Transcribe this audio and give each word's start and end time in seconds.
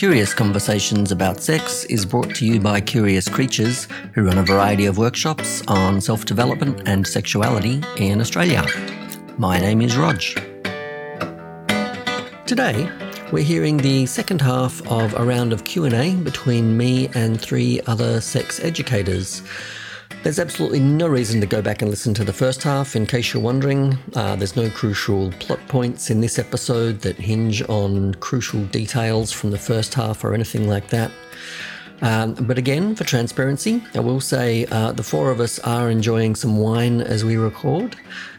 Curious 0.00 0.32
Conversations 0.32 1.12
about 1.12 1.42
Sex 1.42 1.84
is 1.84 2.06
brought 2.06 2.34
to 2.36 2.46
you 2.46 2.58
by 2.58 2.80
Curious 2.80 3.28
Creatures, 3.28 3.86
who 4.14 4.24
run 4.24 4.38
a 4.38 4.42
variety 4.42 4.86
of 4.86 4.96
workshops 4.96 5.62
on 5.68 6.00
self 6.00 6.24
development 6.24 6.88
and 6.88 7.06
sexuality 7.06 7.82
in 7.98 8.18
Australia. 8.22 8.64
My 9.36 9.60
name 9.60 9.82
is 9.82 9.98
Rog. 9.98 10.22
Today, 12.46 12.90
we're 13.30 13.44
hearing 13.44 13.76
the 13.76 14.06
second 14.06 14.40
half 14.40 14.80
of 14.90 15.12
a 15.12 15.22
round 15.22 15.52
of 15.52 15.64
Q&A 15.64 16.14
between 16.14 16.78
me 16.78 17.10
and 17.14 17.38
three 17.38 17.82
other 17.86 18.22
sex 18.22 18.58
educators. 18.58 19.42
There's 20.22 20.38
absolutely 20.38 20.80
no 20.80 21.08
reason 21.08 21.40
to 21.40 21.46
go 21.46 21.62
back 21.62 21.80
and 21.80 21.90
listen 21.90 22.12
to 22.14 22.24
the 22.24 22.32
first 22.32 22.62
half 22.62 22.94
in 22.94 23.06
case 23.06 23.32
you're 23.32 23.42
wondering. 23.42 23.96
Uh, 24.14 24.36
there's 24.36 24.54
no 24.54 24.68
crucial 24.68 25.32
plot 25.32 25.66
points 25.66 26.10
in 26.10 26.20
this 26.20 26.38
episode 26.38 27.00
that 27.00 27.16
hinge 27.16 27.62
on 27.70 28.12
crucial 28.16 28.62
details 28.66 29.32
from 29.32 29.50
the 29.50 29.58
first 29.58 29.94
half 29.94 30.22
or 30.22 30.34
anything 30.34 30.68
like 30.68 30.88
that. 30.88 31.10
Um, 32.02 32.34
but 32.34 32.58
again, 32.58 32.94
for 32.94 33.04
transparency, 33.04 33.82
I 33.94 34.00
will 34.00 34.20
say 34.20 34.66
uh, 34.66 34.92
the 34.92 35.02
four 35.02 35.30
of 35.30 35.40
us 35.40 35.58
are 35.60 35.88
enjoying 35.88 36.34
some 36.34 36.58
wine 36.58 37.00
as 37.00 37.24
we 37.24 37.38
record. 37.38 37.96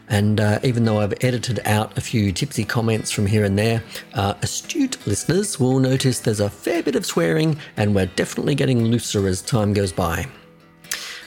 And 0.08 0.40
uh, 0.40 0.60
even 0.62 0.84
though 0.84 1.00
I've 1.00 1.14
edited 1.20 1.58
out 1.64 1.98
a 1.98 2.00
few 2.00 2.30
tipsy 2.30 2.64
comments 2.64 3.10
from 3.10 3.26
here 3.26 3.44
and 3.44 3.58
there, 3.58 3.82
uh, 4.14 4.34
astute 4.40 5.04
listeners 5.04 5.58
will 5.58 5.80
notice 5.80 6.20
there's 6.20 6.38
a 6.38 6.48
fair 6.48 6.84
bit 6.84 6.94
of 6.94 7.04
swearing, 7.04 7.58
and 7.76 7.92
we're 7.92 8.06
definitely 8.06 8.54
getting 8.54 8.84
looser 8.84 9.26
as 9.26 9.42
time 9.42 9.72
goes 9.72 9.90
by. 9.90 10.26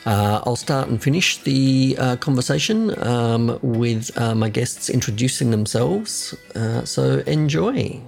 Uh, 0.05 0.39
I'll 0.45 0.55
start 0.55 0.87
and 0.87 1.01
finish 1.01 1.37
the 1.39 1.95
uh, 1.97 2.15
conversation 2.17 2.93
um, 3.03 3.57
with 3.63 4.15
uh, 4.19 4.35
my 4.35 4.49
guests 4.49 4.87
introducing 4.87 5.49
themselves. 5.49 6.35
Uh, 6.53 6.85
so 6.85 7.23
enjoy. 7.25 7.99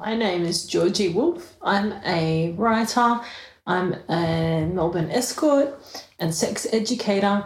My 0.00 0.16
name 0.16 0.44
is 0.44 0.66
Georgie 0.66 1.10
Wolf. 1.10 1.54
I'm 1.62 1.92
a 2.04 2.52
writer, 2.56 3.20
I'm 3.66 3.94
a 4.08 4.66
Melbourne 4.66 5.10
escort 5.10 5.78
and 6.18 6.34
sex 6.34 6.66
educator. 6.72 7.44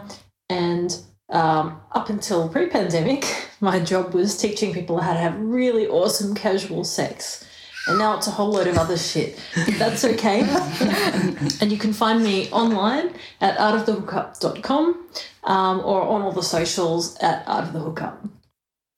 And 0.49 0.97
um, 1.29 1.81
up 1.91 2.09
until 2.09 2.49
pre 2.49 2.65
pandemic, 2.67 3.25
my 3.61 3.79
job 3.79 4.15
was 4.15 4.35
teaching 4.35 4.73
people 4.73 5.01
how 5.01 5.13
to 5.13 5.19
have 5.19 5.39
really 5.39 5.87
awesome 5.87 6.33
casual 6.33 6.83
sex 6.83 7.45
and 7.87 7.97
now 7.97 8.17
it's 8.17 8.27
a 8.27 8.31
whole 8.31 8.51
load 8.51 8.67
of 8.67 8.77
other 8.77 8.97
shit. 8.97 9.39
That's 9.77 10.05
okay. 10.05 10.41
and 11.61 11.71
you 11.71 11.77
can 11.77 11.93
find 11.93 12.23
me 12.23 12.49
online 12.49 13.13
at 13.41 13.57
artofthehookup.com 13.57 15.07
um, 15.43 15.79
or 15.81 16.01
on 16.03 16.21
all 16.21 16.31
the 16.31 16.43
socials 16.43 17.17
at 17.17 17.43
Art 17.47 17.65
of 17.65 17.73
the 17.73 17.79
Hookup. 17.79 18.25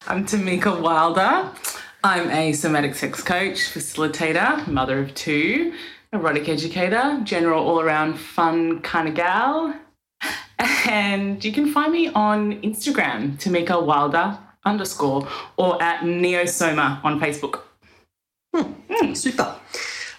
I'm 0.08 0.26
Tamika 0.26 0.80
Wilder. 0.80 1.50
I'm 2.04 2.30
a 2.30 2.54
somatic 2.54 2.94
sex 2.94 3.24
coach, 3.24 3.58
facilitator, 3.58 4.68
mother 4.68 5.00
of 5.00 5.16
two, 5.16 5.74
erotic 6.14 6.48
educator, 6.48 7.20
general 7.24 7.68
all 7.68 7.82
around 7.82 8.20
fun 8.20 8.82
kind 8.82 9.08
of 9.08 9.16
gal. 9.16 9.74
And 10.88 11.44
you 11.44 11.52
can 11.52 11.72
find 11.74 11.92
me 11.92 12.10
on 12.10 12.62
Instagram, 12.62 13.38
Tamika 13.38 13.84
Wilder 13.84 14.38
underscore, 14.64 15.28
or 15.58 15.82
at 15.82 16.02
Neosoma 16.02 17.04
on 17.04 17.20
Facebook. 17.20 17.62
Hmm, 18.56 19.14
super. 19.14 19.56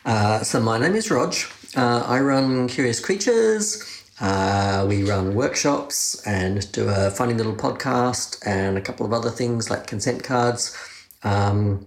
Uh, 0.04 0.40
so 0.40 0.60
my 0.60 0.78
name 0.78 0.94
is 0.94 1.10
Rog. 1.10 1.34
Uh, 1.74 2.04
I 2.06 2.20
run 2.20 2.68
Curious 2.68 3.00
Creatures. 3.00 3.82
Uh, 4.20 4.84
we 4.86 5.04
run 5.04 5.34
workshops 5.34 6.22
and 6.26 6.70
do 6.72 6.90
a 6.90 7.10
funny 7.10 7.32
little 7.32 7.56
podcast 7.56 8.46
and 8.46 8.76
a 8.76 8.82
couple 8.82 9.06
of 9.06 9.14
other 9.14 9.30
things 9.30 9.70
like 9.70 9.86
consent 9.86 10.22
cards. 10.22 10.76
Um, 11.22 11.86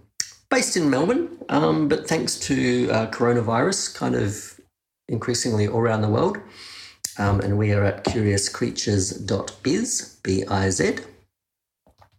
based 0.49 0.75
in 0.75 0.89
Melbourne, 0.89 1.37
um, 1.49 1.87
but 1.87 2.07
thanks 2.07 2.39
to 2.39 2.89
uh, 2.89 3.05
coronavirus, 3.11 3.93
kind 3.93 4.15
of 4.15 4.59
increasingly 5.07 5.67
all 5.67 5.81
around 5.81 6.01
the 6.01 6.09
world. 6.09 6.39
Um, 7.19 7.41
and 7.41 7.59
we 7.59 7.73
are 7.73 7.83
at 7.83 8.05
curiouscreatures.biz, 8.05 10.19
B 10.23 10.45
I 10.47 10.71
Z. 10.71 10.95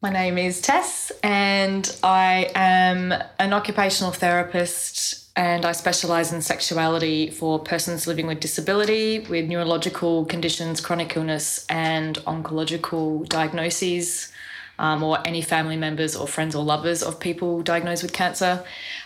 My 0.03 0.09
name 0.09 0.39
is 0.39 0.63
Tess, 0.63 1.13
and 1.23 1.95
I 2.03 2.51
am 2.55 3.13
an 3.39 3.53
occupational 3.53 4.13
therapist, 4.13 5.29
and 5.37 5.67
I 5.67 5.73
specialise 5.73 6.33
in 6.33 6.41
sexuality 6.41 7.29
for 7.29 7.59
persons 7.59 8.07
living 8.07 8.27
with 8.27 8.41
disability, 8.41 9.19
with 9.19 9.47
neurological 9.47 10.25
conditions, 10.25 10.81
chronic 10.81 11.15
illness, 11.19 11.67
and 11.69 12.17
oncological 12.21 13.29
diagnoses, 13.29 14.33
um, 14.79 15.03
or 15.03 15.19
any 15.27 15.43
family 15.43 15.77
members 15.77 16.17
or 16.17 16.27
friends 16.27 16.55
or 16.55 16.65
lovers 16.65 17.03
of 17.03 17.21
people 17.21 17.61
diagnosed 17.61 18.03
with 18.03 18.15
cancer. 18.15 18.65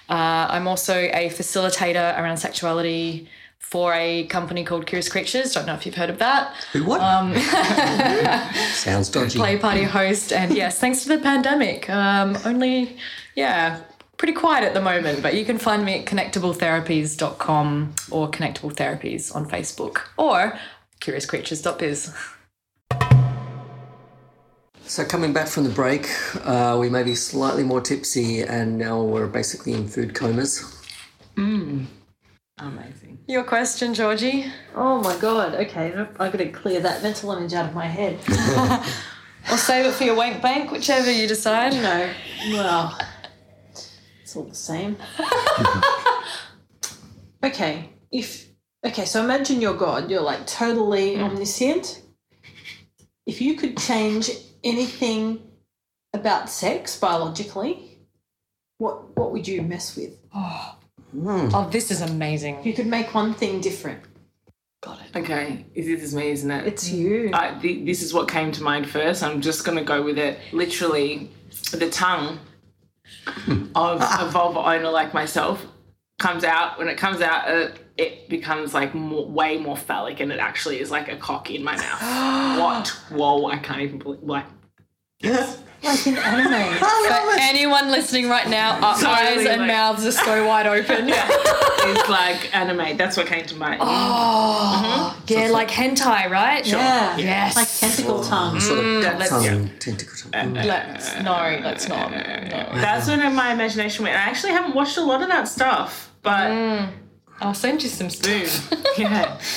Uh, 0.08 0.46
I'm 0.48 0.68
also 0.68 0.94
a 0.94 1.28
facilitator 1.28 2.16
around 2.16 2.36
sexuality 2.36 3.28
for 3.64 3.92
a 3.94 4.24
company 4.26 4.62
called 4.62 4.86
Curious 4.86 5.08
Creatures. 5.08 5.52
Don't 5.52 5.66
know 5.66 5.74
if 5.74 5.84
you've 5.86 5.94
heard 5.96 6.10
of 6.10 6.18
that. 6.18 6.54
Who 6.72 6.84
what? 6.84 7.00
Um, 7.00 7.34
Sounds 8.72 9.08
dodgy. 9.10 9.38
play 9.38 9.56
party 9.58 9.82
host, 9.82 10.32
and 10.32 10.54
yes, 10.56 10.78
thanks 10.78 11.02
to 11.02 11.08
the 11.08 11.18
pandemic, 11.18 11.88
um, 11.90 12.36
only 12.44 12.96
yeah, 13.34 13.80
pretty 14.16 14.34
quiet 14.34 14.64
at 14.64 14.74
the 14.74 14.80
moment. 14.80 15.22
But 15.22 15.34
you 15.34 15.44
can 15.44 15.58
find 15.58 15.84
me 15.84 15.98
at 15.98 16.06
connectabletherapies.com 16.06 17.94
or 18.10 18.30
Connectable 18.30 18.72
Therapies 18.72 19.34
on 19.34 19.48
Facebook 19.48 20.02
or 20.16 20.56
curiouscreatures.biz. 21.00 22.14
So 24.86 25.04
coming 25.04 25.32
back 25.32 25.48
from 25.48 25.64
the 25.64 25.70
break, 25.70 26.06
uh, 26.44 26.76
we 26.78 26.90
may 26.90 27.02
be 27.02 27.14
slightly 27.14 27.64
more 27.64 27.80
tipsy, 27.80 28.42
and 28.42 28.78
now 28.78 29.02
we're 29.02 29.26
basically 29.26 29.72
in 29.72 29.88
food 29.88 30.14
comas. 30.14 30.62
Amazing. 32.58 33.18
Your 33.26 33.44
question, 33.44 33.94
Georgie? 33.94 34.46
Oh 34.74 35.00
my 35.00 35.16
god, 35.18 35.54
okay, 35.54 35.92
I've 35.92 36.16
got 36.16 36.38
to 36.38 36.50
clear 36.50 36.80
that 36.80 37.02
mental 37.02 37.32
image 37.32 37.52
out 37.52 37.68
of 37.68 37.74
my 37.74 37.86
head. 37.86 38.18
Or 39.50 39.58
save 39.58 39.86
it 39.86 39.92
for 39.92 40.04
your 40.04 40.14
wank 40.14 40.40
bank, 40.40 40.70
whichever 40.70 41.10
you 41.10 41.28
decide. 41.28 41.74
No. 41.74 42.10
well, 42.52 42.98
it's 44.22 44.34
all 44.34 44.44
the 44.44 44.54
same. 44.54 44.96
okay, 47.44 47.90
if 48.10 48.48
okay, 48.84 49.04
so 49.04 49.22
imagine 49.22 49.60
you're 49.60 49.74
God. 49.74 50.10
You're 50.10 50.22
like 50.22 50.46
totally 50.46 51.16
mm. 51.16 51.24
omniscient. 51.24 52.02
If 53.26 53.40
you 53.40 53.56
could 53.56 53.76
change 53.76 54.30
anything 54.62 55.42
about 56.14 56.48
sex 56.48 56.98
biologically, 56.98 57.98
what 58.78 59.14
what 59.16 59.32
would 59.32 59.46
you 59.46 59.60
mess 59.60 59.94
with? 59.94 60.16
Oh, 60.34 60.78
this 61.70 61.90
is 61.90 62.00
amazing. 62.00 62.56
If 62.56 62.66
you 62.66 62.74
could 62.74 62.86
make 62.86 63.14
one 63.14 63.34
thing 63.34 63.60
different, 63.60 64.02
Got 64.84 65.00
it. 65.00 65.16
Okay, 65.16 65.64
this 65.74 65.86
is 65.86 66.14
me, 66.14 66.28
isn't 66.28 66.50
it? 66.50 66.66
it's 66.66 66.90
you. 66.90 67.30
I, 67.32 67.54
th- 67.54 67.86
this 67.86 68.02
is 68.02 68.12
what 68.12 68.28
came 68.28 68.52
to 68.52 68.62
mind 68.62 68.86
first. 68.86 69.22
I'm 69.22 69.40
just 69.40 69.64
going 69.64 69.78
to 69.78 69.84
go 69.84 70.02
with 70.02 70.18
it. 70.18 70.38
Literally, 70.52 71.30
the 71.72 71.88
tongue 71.88 72.38
of 73.74 74.02
a 74.02 74.28
vulva 74.30 74.58
owner 74.58 74.90
like 74.90 75.14
myself 75.14 75.64
comes 76.18 76.44
out. 76.44 76.78
When 76.78 76.88
it 76.88 76.98
comes 76.98 77.22
out, 77.22 77.48
uh, 77.48 77.68
it 77.96 78.28
becomes 78.28 78.74
like 78.74 78.94
more, 78.94 79.24
way 79.24 79.56
more 79.56 79.76
phallic, 79.76 80.20
and 80.20 80.30
it 80.30 80.38
actually 80.38 80.80
is 80.80 80.90
like 80.90 81.08
a 81.08 81.16
cock 81.16 81.50
in 81.50 81.64
my 81.64 81.76
mouth. 81.76 82.58
what? 82.60 82.88
Whoa! 83.08 83.46
I 83.46 83.56
can't 83.56 83.80
even 83.80 83.98
believe. 84.00 84.22
Like, 84.22 84.44
like 85.84 86.06
an 86.06 86.16
anime. 86.18 86.78
For 86.78 87.40
anyone 87.40 87.90
listening 87.90 88.28
right 88.28 88.48
now, 88.48 88.80
our 88.80 88.94
Totally, 88.94 89.12
eyes 89.12 89.46
and 89.46 89.60
like- 89.62 89.68
mouths 89.68 90.06
are 90.06 90.12
so 90.12 90.46
wide 90.46 90.66
open. 90.66 91.08
it's 91.10 92.08
like 92.08 92.54
anime. 92.54 92.96
That's 92.96 93.16
what 93.16 93.26
came 93.26 93.46
to 93.46 93.56
mind. 93.56 93.80
Oh, 93.82 95.14
mm-hmm. 95.16 95.32
yeah, 95.32 95.48
like 95.48 95.68
hentai, 95.68 96.28
right? 96.30 96.66
Yeah. 96.66 97.16
Yes. 97.16 97.56
Like 97.56 97.68
tentacle 97.68 98.22
tongue. 98.24 98.56
Mm, 98.56 98.58
mm, 98.58 98.62
sort 98.62 98.78
of 98.78 99.18
let's- 99.18 99.30
tongue, 99.30 99.70
tentacle 99.78 100.30
tongue. 100.30 100.54
Mm. 100.54 100.64
Let's 100.64 101.14
no, 101.22 101.60
let's 101.62 101.88
not. 101.88 102.10
No. 102.10 102.68
That's 102.74 103.08
when 103.08 103.34
my 103.34 103.52
imagination 103.52 104.04
went. 104.04 104.16
I 104.16 104.20
actually 104.20 104.52
haven't 104.52 104.74
watched 104.74 104.96
a 104.96 105.04
lot 105.04 105.22
of 105.22 105.28
that 105.28 105.48
stuff, 105.48 106.12
but 106.22 106.50
mm. 106.50 106.88
I'll 107.40 107.54
send 107.54 107.82
you 107.82 107.88
some 107.88 108.10
stuff. 108.10 108.72
yeah. 108.98 109.38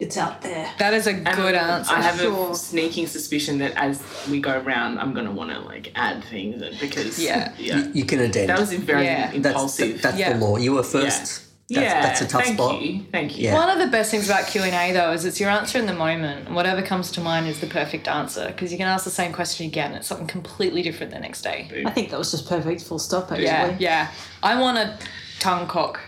It's 0.00 0.16
out 0.16 0.40
there. 0.40 0.66
That 0.78 0.94
is 0.94 1.06
a 1.06 1.12
good 1.12 1.54
answer. 1.54 1.94
I 1.94 2.00
have 2.00 2.18
Sure. 2.18 2.52
a 2.52 2.54
sneaking 2.54 3.06
suspicion 3.06 3.58
that 3.58 3.72
as 3.76 4.02
we 4.30 4.40
go 4.40 4.58
around, 4.58 4.98
I'm 4.98 5.12
gonna 5.12 5.30
want 5.32 5.50
to 5.50 5.60
like 5.60 5.92
add 5.94 6.24
things 6.24 6.62
because 6.80 7.18
Yeah. 7.18 7.52
yeah. 7.58 7.84
You 7.92 8.04
can 8.04 8.18
addend. 8.20 8.48
That 8.48 8.58
was 8.58 8.72
very 8.72 9.04
Yeah. 9.04 9.26
that's 9.26 9.36
impulsive. 9.36 10.00
that's 10.02 10.16
Yeah. 10.18 10.32
the 10.32 10.38
law. 10.44 10.56
You 10.56 10.72
were 10.72 10.82
first. 10.82 11.04
That's, 11.20 11.46
yeah, 11.68 12.00
that's 12.02 12.20
a 12.22 12.26
tough 12.26 12.44
thank 12.44 12.56
spot. 12.58 12.80
you, 12.82 13.04
thank 13.12 13.36
you. 13.38 13.44
Yeah. 13.44 13.54
One 13.54 13.68
of 13.68 13.78
the 13.78 13.86
best 13.88 14.10
things 14.10 14.28
about 14.28 14.46
Q 14.48 14.62
and 14.62 14.74
A 14.74 14.92
though 14.98 15.12
is 15.12 15.24
it's 15.26 15.38
your 15.38 15.50
answer 15.50 15.78
in 15.78 15.84
the 15.86 15.92
moment. 15.92 16.46
and 16.46 16.56
Whatever 16.56 16.80
comes 16.82 17.10
to 17.12 17.20
mind 17.20 17.46
is 17.46 17.60
the 17.60 17.66
perfect 17.68 18.08
answer 18.08 18.46
because 18.46 18.72
you 18.72 18.78
can 18.78 18.88
ask 18.88 19.04
the 19.04 19.10
same 19.10 19.32
question 19.32 19.66
again. 19.66 19.92
It's 19.92 20.08
something 20.08 20.26
completely 20.26 20.80
different 20.82 21.12
the 21.12 21.20
next 21.20 21.42
day. 21.42 21.70
I 21.86 21.90
think 21.90 22.08
that 22.10 22.18
was 22.18 22.30
just 22.30 22.48
perfect. 22.48 22.82
Full 22.84 22.98
stop. 22.98 23.30
Actually. 23.30 23.44
Yeah, 23.44 23.76
yeah. 23.78 24.08
I 24.42 24.58
want 24.58 24.78
a 24.78 24.96
tongue 25.40 25.66
cock. 25.68 26.00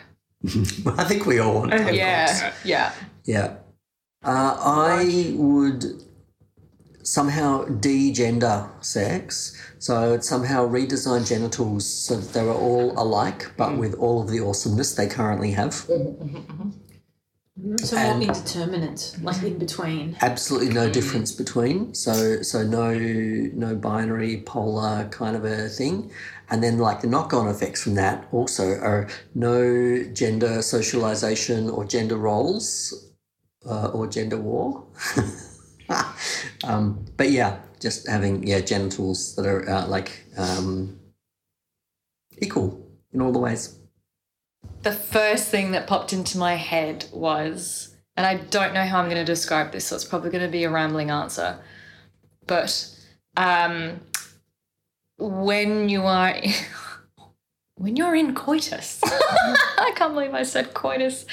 I 0.98 1.04
think 1.04 1.26
we 1.26 1.38
all 1.38 1.54
want. 1.54 1.70
tongue 1.76 1.94
Yeah, 1.94 2.26
cocks. 2.26 2.56
yeah. 2.64 2.92
Yeah. 3.24 3.52
Uh, 4.24 4.56
I 4.58 5.34
would 5.36 6.02
somehow 7.02 7.64
de-gender 7.64 8.68
sex. 8.80 9.56
So 9.78 10.14
it 10.14 10.24
somehow 10.24 10.68
redesign 10.68 11.26
genitals 11.26 11.86
so 11.86 12.16
that 12.16 12.32
they 12.32 12.44
were 12.44 12.54
all 12.54 12.92
alike, 12.96 13.52
but 13.56 13.70
mm. 13.70 13.78
with 13.78 13.94
all 13.94 14.22
of 14.22 14.28
the 14.28 14.40
awesomeness 14.40 14.94
they 14.94 15.08
currently 15.08 15.52
have. 15.52 15.72
Mm-hmm, 15.72 16.24
mm-hmm, 16.24 16.36
mm-hmm. 16.36 16.70
So 17.84 17.96
more 17.96 18.20
indeterminate, 18.22 19.16
like 19.22 19.42
in 19.42 19.58
between. 19.58 20.16
Absolutely 20.22 20.72
no 20.72 20.88
mm. 20.88 20.92
difference 20.92 21.32
between. 21.32 21.94
So 21.94 22.42
so 22.42 22.62
no 22.62 22.94
no 22.94 23.74
binary 23.76 24.42
polar 24.46 25.08
kind 25.10 25.36
of 25.36 25.44
a 25.44 25.68
thing. 25.68 26.10
And 26.48 26.62
then 26.62 26.78
like 26.78 27.02
the 27.02 27.08
knock-on 27.08 27.48
effects 27.48 27.82
from 27.82 27.94
that 27.96 28.26
also 28.32 28.78
are 28.78 29.08
no 29.34 30.02
gender 30.12 30.62
socialization 30.62 31.68
or 31.68 31.84
gender 31.84 32.16
roles 32.16 33.11
uh, 33.66 33.88
or 33.88 34.06
gender 34.06 34.38
war. 34.38 34.84
um, 36.64 37.04
but 37.16 37.30
yeah, 37.30 37.58
just 37.80 38.08
having 38.08 38.46
yeah 38.46 38.60
genitals 38.60 39.34
that 39.36 39.46
are 39.46 39.68
uh, 39.68 39.86
like 39.86 40.24
um, 40.36 40.98
equal 42.38 42.86
in 43.12 43.20
all 43.20 43.32
the 43.32 43.38
ways. 43.38 43.76
the 44.82 44.92
first 44.92 45.48
thing 45.48 45.72
that 45.72 45.86
popped 45.86 46.12
into 46.12 46.38
my 46.38 46.54
head 46.54 47.04
was, 47.12 47.94
and 48.16 48.26
I 48.26 48.36
don't 48.36 48.72
know 48.74 48.84
how 48.84 49.00
I'm 49.00 49.06
going 49.06 49.16
to 49.16 49.24
describe 49.24 49.72
this, 49.72 49.86
so 49.86 49.96
it's 49.96 50.04
probably 50.04 50.30
going 50.30 50.44
to 50.44 50.50
be 50.50 50.64
a 50.64 50.70
rambling 50.70 51.10
answer, 51.10 51.58
but 52.46 52.88
um, 53.36 54.00
when 55.18 55.88
you 55.88 56.04
are 56.04 56.34
when 57.76 57.96
you're 57.96 58.14
in 58.14 58.34
coitus, 58.34 59.00
I 59.04 59.92
can't 59.96 60.14
believe 60.14 60.34
I 60.34 60.44
said 60.44 60.74
coitus. 60.74 61.26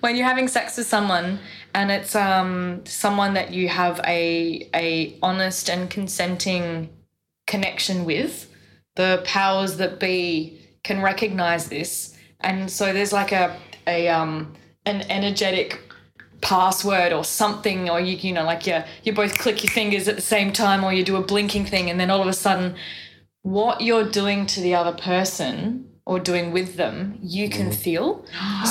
When 0.00 0.14
you're 0.14 0.26
having 0.26 0.46
sex 0.48 0.76
with 0.76 0.86
someone 0.86 1.38
and 1.76 1.90
it's 1.90 2.16
um, 2.16 2.80
someone 2.86 3.34
that 3.34 3.52
you 3.52 3.68
have 3.68 4.00
a 4.06 4.66
a 4.74 5.18
honest 5.22 5.68
and 5.68 5.90
consenting 5.90 6.88
connection 7.46 8.06
with, 8.06 8.50
the 8.94 9.22
powers 9.26 9.76
that 9.76 10.00
be 10.00 10.58
can 10.82 11.02
recognize 11.02 11.68
this. 11.68 12.16
And 12.40 12.70
so 12.70 12.94
there's 12.94 13.12
like 13.12 13.30
a 13.30 13.54
a 13.86 14.08
um 14.08 14.54
an 14.86 15.02
energetic 15.10 15.78
password 16.40 17.12
or 17.12 17.24
something 17.24 17.90
or 17.90 18.00
you 18.00 18.16
you 18.16 18.32
know 18.32 18.44
like 18.44 18.66
you 18.66 18.82
you 19.04 19.12
both 19.12 19.36
click 19.38 19.62
your 19.62 19.70
fingers 19.70 20.08
at 20.08 20.16
the 20.16 20.22
same 20.22 20.52
time 20.52 20.82
or 20.84 20.92
you 20.92 21.02
do 21.02 21.16
a 21.16 21.22
blinking 21.22 21.64
thing 21.64 21.90
and 21.90 21.98
then 21.98 22.10
all 22.10 22.20
of 22.20 22.26
a 22.26 22.32
sudden 22.32 22.76
what 23.42 23.80
you're 23.80 24.08
doing 24.08 24.44
to 24.44 24.60
the 24.60 24.74
other 24.74 24.92
person 24.92 25.88
or 26.06 26.20
doing 26.20 26.52
with 26.52 26.76
them 26.76 27.18
you 27.20 27.50
can 27.50 27.70
feel. 27.70 28.24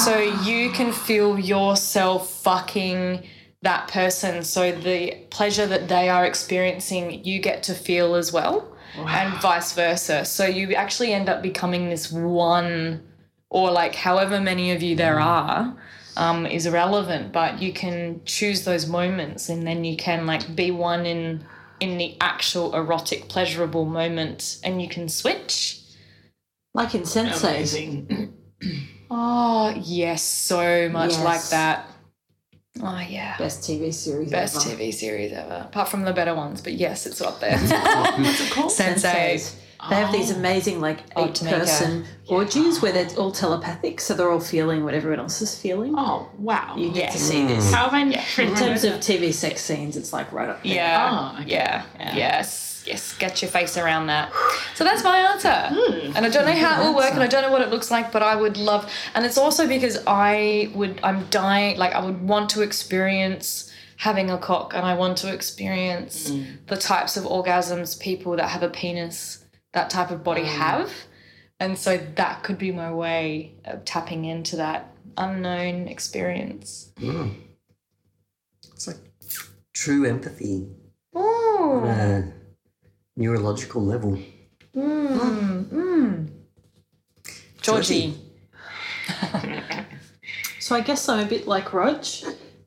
So 0.06 0.18
you 0.18 0.72
can 0.72 0.92
feel 0.92 1.38
yourself 1.38 2.32
fucking 2.42 3.24
that 3.62 3.88
person. 3.90 4.44
So 4.44 4.72
the 4.72 5.16
pleasure 5.30 5.68
that 5.68 5.88
they 5.88 6.10
are 6.10 6.26
experiencing 6.26 7.24
you 7.24 7.40
get 7.40 7.62
to 7.64 7.76
feel 7.76 8.16
as 8.16 8.34
well 8.34 8.76
and 8.98 9.34
vice 9.42 9.74
versa. 9.74 10.26
So 10.26 10.46
you 10.46 10.74
actually 10.74 11.14
end 11.14 11.30
up 11.30 11.42
becoming 11.42 11.90
this 11.90 12.12
one 12.12 13.04
or 13.50 13.72
like 13.72 13.96
however 13.96 14.40
many 14.40 14.72
of 14.72 14.82
you 14.82 14.96
there 14.96 15.20
are 15.20 15.76
um, 16.18 16.46
is 16.46 16.66
irrelevant 16.66 17.32
but 17.34 17.62
you 17.62 17.74
can 17.74 18.22
choose 18.26 18.64
those 18.64 18.88
moments 18.88 19.50
and 19.50 19.68
then 19.68 19.84
you 19.84 19.98
can 19.98 20.26
like 20.26 20.56
be 20.56 20.72
one 20.72 21.06
in 21.06 21.44
in 21.82 21.98
the 21.98 22.16
actual 22.22 22.74
erotic 22.74 23.28
pleasurable 23.28 23.86
moment 23.86 24.60
and 24.64 24.82
you 24.82 24.88
can 24.88 25.10
switch 25.10 25.82
Like 26.76 26.94
in 26.96 27.02
Sense8. 27.02 27.44
Amazing. 27.44 28.34
oh 29.10 29.74
yes 29.84 30.22
so 30.22 30.90
much 30.90 31.12
Yes. 31.12 31.24
like 31.24 31.44
that 31.50 31.88
oh 32.84 33.00
yeah 33.10 33.38
Best 33.38 33.62
TV 33.64 33.94
series 33.94 34.30
best 34.32 34.66
ever. 34.68 34.76
tv 34.76 34.94
series 34.94 35.32
ever 35.32 35.66
apart 35.70 35.88
from 35.90 36.04
the 36.04 36.12
better 36.14 36.36
ones 36.36 36.62
but 36.62 36.74
yes 36.74 37.06
it's 37.06 37.22
up 37.22 37.40
there 37.40 37.58
What's 38.18 38.42
it 38.42 38.52
called? 38.52 38.72
Sense8 38.72 38.96
Senseis. 39.02 39.56
They 39.90 39.96
have 39.98 40.12
these 40.12 40.32
oh. 40.32 40.36
amazing 40.38 40.82
like 40.82 41.00
Oh, 41.16 41.26
eight 41.26 41.34
Tamika. 41.36 41.60
person 41.60 42.06
orgies 42.28 42.82
where 42.82 42.92
they're 42.92 43.10
all 43.20 43.32
telepathic, 43.32 44.02
so 44.02 44.16
they're 44.16 44.32
all 44.32 44.40
feeling 44.40 44.84
what 44.84 44.96
everyone 44.96 45.20
else 45.20 45.44
is 45.44 45.56
feeling. 45.60 45.94
Oh, 45.96 46.28
wow. 46.40 46.76
You 46.76 46.92
get 46.92 47.12
to 47.12 47.20
see 47.20 47.46
this. 47.46 47.72
How 47.72 47.90
have 47.90 47.94
I 47.94 48.02
In 48.42 48.56
terms 48.56 48.84
of 48.84 48.94
TV 48.94 49.32
sex 49.32 49.62
scenes, 49.62 49.96
it's 49.96 50.12
like 50.12 50.32
right 50.32 50.50
up 50.50 50.64
there. 50.64 50.74
Yeah. 50.74 51.34
Oh, 51.36 51.42
okay. 51.42 51.52
yeah. 51.52 51.86
Yeah. 52.00 52.16
Yes. 52.16 52.75
Yes. 52.86 53.18
Get 53.18 53.42
your 53.42 53.50
face 53.50 53.78
around 53.78 54.08
that. 54.08 54.32
So 54.76 54.84
that's 54.84 55.04
my 55.04 55.18
answer. 55.18 55.70
Hmm. 55.72 56.16
And 56.16 56.26
I 56.26 56.30
don't 56.30 56.46
know 56.46 56.54
how 56.54 56.82
it 56.82 56.86
will 56.86 56.96
work 56.96 57.14
and 57.14 57.24
I 57.24 57.28
don't 57.28 57.42
know 57.42 57.52
what 57.52 57.62
it 57.62 57.70
looks 57.70 57.90
like, 57.90 58.12
but 58.12 58.22
I 58.22 58.36
would 58.36 58.58
love 58.58 58.92
and 59.14 59.26
it's 59.26 59.38
also 59.38 59.68
because 59.68 60.04
I 60.06 60.72
would 60.74 61.00
I'm 61.04 61.26
dying 61.30 61.78
like 61.78 61.94
I 61.94 62.04
would 62.04 62.22
want 62.22 62.50
to 62.52 62.62
experience 62.62 63.72
having 63.98 64.30
a 64.30 64.38
cock 64.38 64.74
and 64.74 64.86
I 64.86 64.94
want 64.96 65.18
to 65.20 65.34
experience 65.34 66.30
hmm. 66.30 66.44
the 66.68 66.78
types 66.78 67.18
of 67.18 67.24
orgasms 67.24 68.00
people 68.00 68.36
that 68.36 68.50
have 68.50 68.64
a 68.64 68.70
penis, 68.70 69.46
that 69.74 69.90
type 69.90 70.12
of 70.12 70.24
body 70.24 70.42
hmm. 70.42 70.48
have. 70.48 70.92
And 71.60 71.78
so 71.78 71.98
that 72.16 72.44
could 72.44 72.58
be 72.58 72.72
my 72.72 72.92
way 72.92 73.56
of 73.64 73.86
tapping 73.86 74.26
into 74.26 74.58
that 74.58 74.92
unknown 75.18 75.88
experience. 75.88 76.92
It's 78.74 78.88
like 78.88 78.98
true 79.74 80.06
empathy 80.06 80.68
Ooh. 81.16 81.86
a 81.86 82.34
neurological 83.16 83.84
level. 83.84 84.20
Mm, 84.76 85.66
mm. 85.66 86.30
Georgie. 87.62 88.14
So 90.66 90.74
I 90.76 90.82
guess 90.82 91.08
I'm 91.08 91.24
a 91.24 91.30
bit 91.30 91.46
like 91.46 91.74
Rog, 91.74 92.04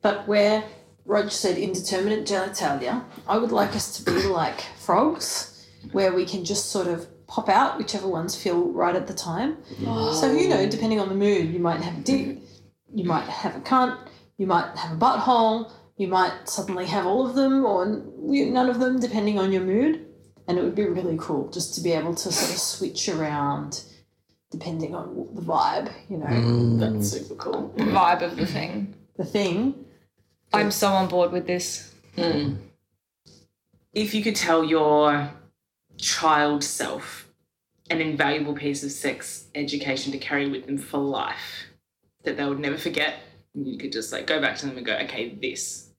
but 0.01 0.25
where 0.25 0.63
Rog 1.03 1.31
said 1.31 1.57
indeterminate 1.57 2.25
genitalia, 2.25 3.03
I 3.27 3.37
would 3.37 3.51
like 3.51 3.75
us 3.75 3.97
to 3.97 4.03
be 4.09 4.23
like 4.41 4.61
frogs, 4.77 5.67
where 5.91 6.13
we 6.13 6.23
can 6.23 6.45
just 6.45 6.67
sort 6.71 6.87
of 6.87 7.05
pop 7.27 7.49
out 7.49 7.77
whichever 7.77 8.07
ones 8.07 8.41
feel 8.41 8.71
right 8.71 8.95
at 8.95 9.07
the 9.07 9.13
time. 9.13 9.57
So 10.13 10.31
you 10.31 10.47
know, 10.47 10.65
depending 10.69 11.01
on 11.01 11.09
the 11.09 11.15
mood, 11.15 11.51
you 11.51 11.59
might 11.59 11.81
have 11.81 11.97
a 11.97 12.01
dick, 12.01 12.37
you 12.95 13.03
might 13.03 13.27
have 13.27 13.57
a 13.57 13.59
cunt, 13.59 13.97
you 14.37 14.47
might 14.47 14.77
have 14.77 14.95
a 14.95 14.97
butthole, 14.97 15.69
you 15.97 16.07
might 16.07 16.47
suddenly 16.47 16.85
have 16.85 17.05
all 17.05 17.27
of 17.27 17.35
them 17.35 17.65
or 17.65 17.85
none 17.85 18.69
of 18.69 18.79
them, 18.79 19.01
depending 19.01 19.37
on 19.37 19.51
your 19.51 19.63
mood. 19.63 20.05
And 20.49 20.57
it 20.57 20.63
would 20.63 20.75
be 20.75 20.85
really 20.85 21.15
cool 21.19 21.47
just 21.49 21.75
to 21.75 21.81
be 21.81 21.91
able 21.91 22.15
to 22.15 22.31
sort 22.31 22.51
of 22.51 22.57
switch 22.57 23.07
around 23.07 23.83
depending 24.49 24.95
on 24.95 25.27
the 25.35 25.41
vibe, 25.41 25.93
you 26.09 26.17
know, 26.17 26.25
mm. 26.25 26.79
That's 26.79 27.09
super 27.09 27.35
cool. 27.35 27.73
Vibe 27.77 28.23
of 28.23 28.35
the 28.35 28.47
thing. 28.47 28.95
the 29.15 29.23
thing. 29.23 29.85
I'm 30.51 30.71
so 30.71 30.87
on 30.87 31.07
board 31.07 31.31
with 31.31 31.45
this. 31.45 31.93
Mm. 32.17 32.57
If 33.93 34.15
you 34.15 34.23
could 34.23 34.35
tell 34.35 34.63
your 34.63 35.31
child 35.97 36.63
self 36.63 37.27
an 37.91 38.01
invaluable 38.01 38.55
piece 38.55 38.83
of 38.83 38.91
sex 38.91 39.45
education 39.53 40.11
to 40.11 40.17
carry 40.17 40.49
with 40.49 40.65
them 40.65 40.77
for 40.77 40.97
life 40.97 41.65
that 42.23 42.37
they 42.37 42.45
would 42.45 42.59
never 42.59 42.77
forget, 42.77 43.19
and 43.53 43.67
you 43.67 43.77
could 43.77 43.91
just 43.91 44.11
like 44.11 44.25
go 44.25 44.41
back 44.41 44.57
to 44.57 44.65
them 44.65 44.77
and 44.77 44.85
go, 44.85 44.95
okay, 44.95 45.37
this, 45.41 45.91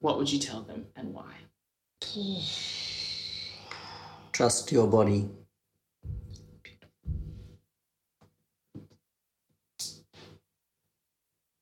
what 0.00 0.18
would 0.18 0.32
you 0.32 0.38
tell 0.38 0.62
them 0.62 0.86
and 0.96 1.14
why? 1.14 1.32
Trust 4.34 4.72
your 4.72 4.88
body. 4.88 5.28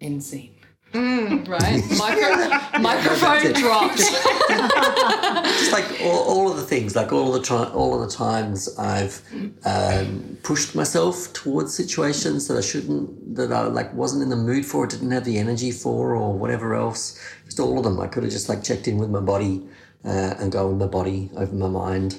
Insane. 0.01 0.55
Mm, 0.93 1.47
right. 1.49 1.83
Micro- 1.99 2.81
microphone 2.81 3.47
it. 3.47 3.57
dropped. 3.57 3.99
Just 3.99 5.73
like 5.73 6.01
all, 6.03 6.19
all 6.29 6.51
of 6.51 6.57
the 6.57 6.63
things, 6.63 6.97
like 6.97 7.13
all 7.13 7.35
of 7.35 7.41
the 7.41 7.47
tri- 7.47 7.71
all 7.73 7.95
of 8.03 8.11
the 8.11 8.15
times 8.15 8.75
I've 8.79 9.23
um, 9.65 10.39
pushed 10.43 10.75
myself 10.75 11.33
towards 11.35 11.75
situations 11.75 12.49
that 12.49 12.57
I 12.57 12.63
shouldn't, 12.63 13.37
that 13.37 13.53
I 13.53 13.63
like 13.65 13.93
wasn't 13.95 14.23
in 14.23 14.31
the 14.31 14.37
mood 14.37 14.65
for, 14.67 14.87
didn't 14.87 15.11
have 15.13 15.25
the 15.25 15.39
energy 15.39 15.71
for, 15.73 16.15
or 16.15 16.33
whatever 16.33 16.75
else. 16.75 17.19
Just 17.45 17.61
all 17.61 17.79
of 17.79 17.85
them. 17.85 18.01
I 18.01 18.07
could 18.07 18.23
have 18.23 18.33
just 18.33 18.49
like 18.49 18.63
checked 18.65 18.89
in 18.89 18.97
with 18.99 19.11
my 19.11 19.21
body 19.21 19.63
uh, 20.05 20.35
and 20.39 20.51
go 20.51 20.69
with 20.69 20.79
my 20.79 20.87
body 20.87 21.31
over 21.37 21.55
my 21.55 21.69
mind. 21.69 22.19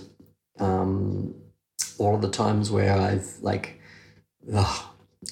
Um, 0.60 1.36
all 1.98 2.16
of 2.16 2.22
the 2.22 2.30
times 2.30 2.72
where 2.72 2.94
I've 2.98 3.28
like 3.42 3.80
ugh, 4.54 4.86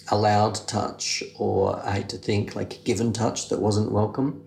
allowed 0.09 0.55
touch, 0.67 1.23
or 1.37 1.83
I 1.85 1.95
hate 1.95 2.09
to 2.09 2.17
think 2.17 2.55
like 2.55 2.83
given 2.83 3.13
touch 3.13 3.49
that 3.49 3.59
wasn't 3.59 3.91
welcome. 3.91 4.43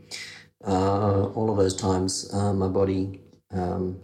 Uh, 0.66 1.24
all 1.34 1.50
of 1.50 1.56
those 1.58 1.76
times, 1.76 2.32
uh, 2.32 2.52
my 2.52 2.68
body 2.68 3.20
um, 3.50 4.00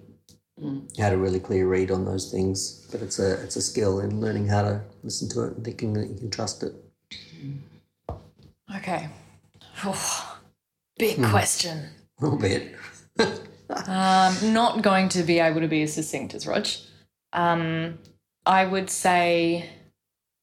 had 0.98 1.12
a 1.12 1.16
really 1.16 1.40
clear 1.40 1.66
read 1.66 1.90
on 1.90 2.04
those 2.04 2.30
things. 2.30 2.86
But 2.90 3.02
it's 3.02 3.18
a 3.18 3.42
it's 3.42 3.56
a 3.56 3.62
skill 3.62 4.00
in 4.00 4.20
learning 4.20 4.48
how 4.48 4.62
to 4.62 4.82
listen 5.02 5.28
to 5.30 5.44
it 5.44 5.56
and 5.56 5.64
thinking 5.64 5.94
that 5.94 6.08
you 6.08 6.16
can 6.16 6.30
trust 6.30 6.62
it. 6.62 6.74
okay. 8.76 9.08
Big 10.98 11.22
question. 11.22 11.88
A 12.20 12.24
little 12.24 12.38
bit. 12.38 12.76
Um, 13.86 14.52
not 14.52 14.82
going 14.82 15.08
to 15.10 15.22
be 15.22 15.38
able 15.38 15.60
to 15.60 15.68
be 15.68 15.82
as 15.82 15.94
succinct 15.94 16.34
as 16.34 16.46
Rog. 16.46 16.66
Um, 17.32 17.98
I 18.44 18.64
would 18.64 18.90
say 18.90 19.70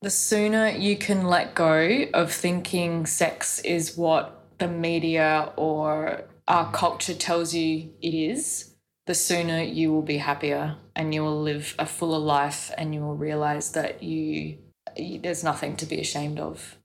the 0.02 0.10
sooner 0.10 0.70
you 0.70 0.98
can 0.98 1.26
let 1.26 1.56
go 1.56 2.06
of 2.14 2.32
thinking 2.32 3.06
sex 3.06 3.60
is 3.60 3.98
what 3.98 4.46
the 4.60 4.68
media 4.68 5.52
or 5.56 6.24
our 6.48 6.72
culture 6.72 7.14
tells 7.14 7.54
you 7.54 7.90
it 8.02 8.14
is, 8.14 8.76
the 9.06 9.16
sooner 9.16 9.62
you 9.62 9.92
will 9.92 10.02
be 10.02 10.18
happier 10.18 10.76
and 10.96 11.14
you 11.14 11.24
will 11.24 11.42
live 11.42 11.76
a 11.80 11.86
fuller 11.86 12.20
life 12.20 12.72
and 12.78 12.94
you 12.94 13.02
will 13.02 13.16
realize 13.16 13.72
that 13.72 14.04
you, 14.04 14.58
you 14.96 15.20
there's 15.20 15.44
nothing 15.44 15.76
to 15.78 15.86
be 15.86 16.00
ashamed 16.00 16.40
of. 16.40 16.78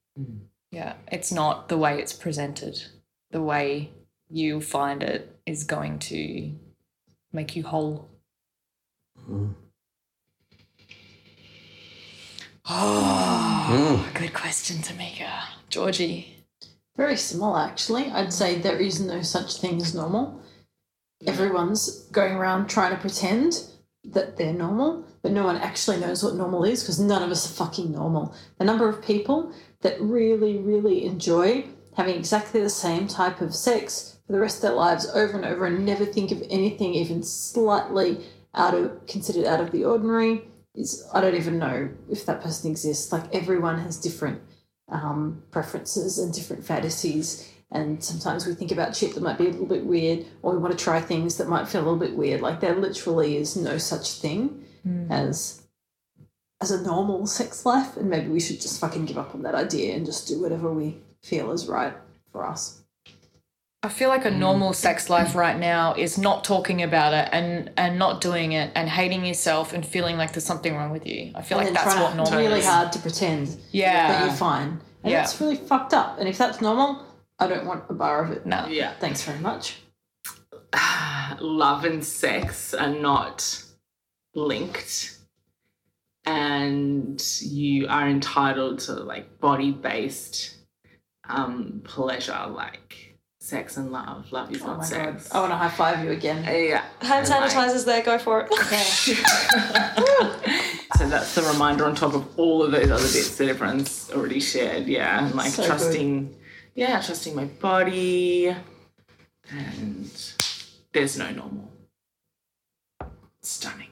Yeah, 0.71 0.95
it's 1.11 1.33
not 1.33 1.69
the 1.69 1.79
way 1.79 2.01
it's 2.01 2.13
presented. 2.13 2.83
The 3.31 3.43
way 3.43 3.93
you 4.33 4.61
find 4.61 5.03
it 5.03 5.37
is 5.47 5.65
going 5.65 5.99
to 5.99 6.53
make 7.33 7.55
you 7.55 7.63
whole. 7.65 8.09
Oh, 12.69 14.11
good 14.15 14.33
question, 14.33 14.79
Tamika. 14.79 15.31
Georgie. 15.69 16.45
Very 16.97 17.17
similar, 17.17 17.61
actually. 17.61 18.11
I'd 18.11 18.33
say 18.33 18.59
there 18.59 18.79
is 18.79 19.01
no 19.01 19.23
such 19.23 19.61
thing 19.61 19.81
as 19.81 19.95
normal. 19.95 20.41
Everyone's 21.27 22.07
going 22.11 22.35
around 22.35 22.69
trying 22.69 22.95
to 22.95 23.01
pretend 23.01 23.65
that 24.05 24.37
they're 24.37 24.53
normal, 24.53 25.07
but 25.23 25.33
no 25.33 25.45
one 25.45 25.57
actually 25.57 25.99
knows 25.99 26.23
what 26.23 26.35
normal 26.35 26.65
is 26.65 26.83
because 26.83 26.99
none 26.99 27.23
of 27.23 27.31
us 27.31 27.47
are 27.47 27.55
fucking 27.55 27.93
normal. 27.93 28.35
The 28.59 28.65
number 28.65 28.89
of 28.89 29.03
people 29.03 29.53
that 29.83 30.01
really, 30.01 30.59
really 30.59 31.05
enjoy 31.05 31.67
having 31.97 32.17
exactly 32.17 32.61
the 32.61 32.71
same 32.71 33.07
type 33.07 33.41
of 33.41 33.55
sex 33.55 34.19
for 34.27 34.33
the 34.33 34.41
rest 34.41 34.57
of 34.57 34.63
their 34.63 34.73
lives 34.73 35.09
over 35.15 35.37
and 35.37 35.45
over 35.45 35.67
and 35.67 35.85
never 35.85 36.05
think 36.05 36.31
of 36.31 36.43
anything 36.51 36.95
even 36.95 37.23
slightly 37.23 38.25
out 38.55 38.75
of 38.75 39.07
considered 39.07 39.47
out 39.47 39.61
of 39.61 39.73
the 39.73 39.85
ordinary 39.85 40.43
is 40.75 41.07
I 41.13 41.21
don't 41.21 41.35
even 41.35 41.59
know 41.59 41.91
if 42.11 42.27
that 42.27 42.43
person 42.43 42.71
exists. 42.71 43.13
Like 43.13 43.35
everyone 43.35 43.79
has 43.79 43.99
different 43.99 44.41
um, 44.89 45.43
preferences 45.51 46.19
and 46.19 46.33
different 46.33 46.65
fantasies. 46.65 47.49
And 47.71 48.05
sometimes 48.05 48.47
we 48.47 48.55
think 48.55 48.71
about 48.71 48.95
shit 48.95 49.15
that 49.15 49.23
might 49.23 49.39
be 49.39 49.47
a 49.47 49.51
little 49.51 49.67
bit 49.67 49.87
weird, 49.87 50.27
or 50.43 50.53
we 50.53 50.59
want 50.59 50.79
to 50.79 50.85
try 50.85 51.01
things 51.01 51.39
that 51.39 51.49
might 51.49 51.69
feel 51.69 51.81
a 51.81 51.85
little 51.85 51.99
bit 51.99 52.17
weird. 52.17 52.43
Like 52.43 52.61
there 52.61 52.77
literally 52.77 53.37
is 53.37 53.57
no 53.57 53.79
such 53.79 54.13
thing 54.21 54.65
as 55.11 55.63
as 56.61 56.71
a 56.71 56.83
normal 56.83 57.27
sex 57.27 57.65
life, 57.67 57.97
and 57.97 58.11
maybe 58.11 58.29
we 58.29 58.41
should 58.41 58.61
just 58.61 58.81
fucking 58.81 59.07
give 59.07 59.19
up 59.19 59.35
on 59.35 59.43
that 59.43 59.55
idea 59.55 59.95
and 59.95 60.07
just 60.07 60.29
do 60.29 60.41
whatever 60.41 60.73
we 60.73 60.99
feel 61.23 61.51
is 61.51 61.67
right 61.67 61.95
for 62.31 62.47
us. 62.47 62.82
I 63.85 63.89
feel 63.89 64.09
like 64.11 64.25
a 64.25 64.31
normal 64.31 64.73
sex 64.73 65.11
life 65.11 65.35
right 65.35 65.59
now 65.59 65.95
is 65.95 66.17
not 66.17 66.45
talking 66.45 66.83
about 66.83 67.13
it 67.15 67.29
and 67.33 67.71
and 67.77 67.99
not 67.99 68.21
doing 68.21 68.53
it 68.53 68.71
and 68.77 68.89
hating 68.89 69.25
yourself 69.25 69.73
and 69.73 69.85
feeling 69.85 70.17
like 70.17 70.33
there's 70.33 70.45
something 70.45 70.77
wrong 70.77 70.91
with 70.93 71.05
you. 71.05 71.33
I 71.35 71.43
feel 71.43 71.59
and 71.59 71.67
like 71.67 71.75
then 71.75 71.85
that's 71.85 71.97
what 72.01 72.15
normal 72.15 72.39
really 72.39 72.61
is. 72.61 72.67
hard 72.67 72.93
to 72.93 73.01
pretend 73.01 73.49
that 73.49 74.25
you're 74.25 74.33
fine. 74.35 74.81
And 75.03 75.11
Yeah. 75.11 75.21
that's 75.23 75.41
really 75.41 75.57
fucked 75.57 75.95
up. 75.95 76.21
And 76.21 76.29
if 76.29 76.39
that's 76.39 76.61
normal, 76.61 77.05
I 77.41 77.49
don't 77.49 77.67
want 77.67 77.85
a 77.89 77.95
bar 77.95 78.25
of 78.25 78.31
it. 78.31 78.47
No. 78.47 78.67
Yeah. 78.69 78.93
Thanks 79.01 79.25
very 79.25 79.41
much. 79.41 79.79
love 81.41 81.85
and 81.85 82.05
sex 82.05 82.73
are 82.75 82.89
not 82.95 83.65
linked 84.35 85.19
and 86.25 87.21
you 87.41 87.89
are 87.89 88.09
entitled 88.09 88.79
to 88.79 88.93
like 88.93 89.41
body 89.41 89.73
based 89.73 90.57
um 91.29 91.81
pleasure 91.85 92.47
like 92.49 93.12
sex 93.43 93.77
and 93.77 93.91
love 93.91 94.31
love 94.31 94.53
is 94.55 94.63
Oh 94.63 94.67
not 94.69 94.79
my 94.79 94.89
god. 94.89 95.21
I 95.33 95.41
want 95.41 95.51
to 95.51 95.57
high 95.57 95.69
five 95.69 96.05
you 96.05 96.13
again. 96.13 96.45
Yeah 96.45 96.85
Hand 97.01 97.27
And, 97.27 97.29
like, 97.29 97.51
sanitizers 97.51 97.85
there, 97.85 98.01
go 98.03 98.17
for 98.19 98.41
it. 98.43 98.49
Okay. 98.53 98.79
so 100.97 101.09
that's 101.09 101.35
the 101.35 101.43
reminder 101.53 101.85
on 101.87 101.95
top 101.97 102.15
of 102.15 102.39
all 102.39 102.63
of 102.63 102.71
those 102.71 102.91
other 102.91 103.03
bits 103.03 103.37
that 103.39 103.49
everyone's 103.49 104.11
already 104.15 104.39
shared 104.41 104.87
yeah 104.87 105.25
and 105.27 105.35
like 105.35 105.51
So 105.51 105.63
good. 105.63 105.69
trusting 105.69 106.37
yeah 106.77 107.01
trusting 107.01 107.35
my 107.35 107.47
body 107.47 108.55
and 109.51 110.11
there's 110.93 111.19
no 111.19 111.31
normal 111.31 111.69
stunning 113.43 113.89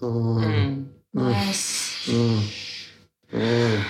Mm. 0.00 0.44
mm. 0.44 0.86
nice. 1.12 2.06
Mm. 2.06 2.42
Mm. 3.32 3.84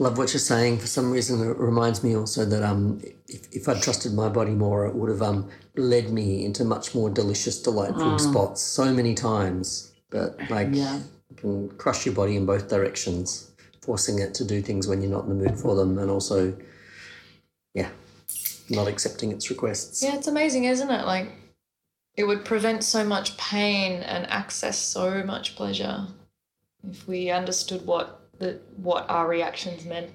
Love 0.00 0.16
what 0.16 0.32
you're 0.32 0.38
saying. 0.40 0.78
For 0.78 0.86
some 0.86 1.10
reason, 1.10 1.40
it 1.50 1.56
reminds 1.58 2.04
me 2.04 2.14
also 2.16 2.44
that 2.44 2.62
um, 2.62 3.00
if, 3.26 3.52
if 3.52 3.68
I 3.68 3.78
trusted 3.80 4.12
my 4.12 4.28
body 4.28 4.52
more, 4.52 4.86
it 4.86 4.94
would 4.94 5.10
have 5.10 5.22
um, 5.22 5.48
led 5.76 6.10
me 6.10 6.44
into 6.44 6.64
much 6.64 6.94
more 6.94 7.10
delicious, 7.10 7.60
delightful 7.60 8.18
spots 8.18 8.62
so 8.62 8.92
many 8.92 9.14
times. 9.14 9.92
But 10.10 10.38
like, 10.50 10.68
Yeah. 10.70 11.00
it 11.30 11.36
can 11.36 11.70
crush 11.70 12.06
your 12.06 12.14
body 12.14 12.36
in 12.36 12.46
both 12.46 12.68
directions, 12.68 13.50
forcing 13.82 14.20
it 14.20 14.34
to 14.34 14.44
do 14.44 14.62
things 14.62 14.86
when 14.86 15.02
you're 15.02 15.10
not 15.10 15.24
in 15.24 15.30
the 15.30 15.34
mood 15.34 15.58
for 15.58 15.74
them, 15.74 15.98
and 15.98 16.10
also, 16.10 16.56
yeah, 17.74 17.88
not 18.70 18.86
accepting 18.86 19.32
its 19.32 19.50
requests. 19.50 20.00
Yeah, 20.02 20.14
it's 20.14 20.28
amazing, 20.28 20.64
isn't 20.64 20.90
it? 20.90 21.06
Like 21.06 21.32
it 22.16 22.24
would 22.24 22.44
prevent 22.44 22.84
so 22.84 23.04
much 23.04 23.36
pain 23.36 24.02
and 24.02 24.26
access 24.30 24.78
so 24.78 25.22
much 25.24 25.56
pleasure 25.56 26.06
if 26.88 27.06
we 27.08 27.30
understood 27.30 27.84
what 27.86 28.27
the 28.38 28.60
what 28.76 29.08
our 29.08 29.26
reactions 29.28 29.84
meant. 29.84 30.10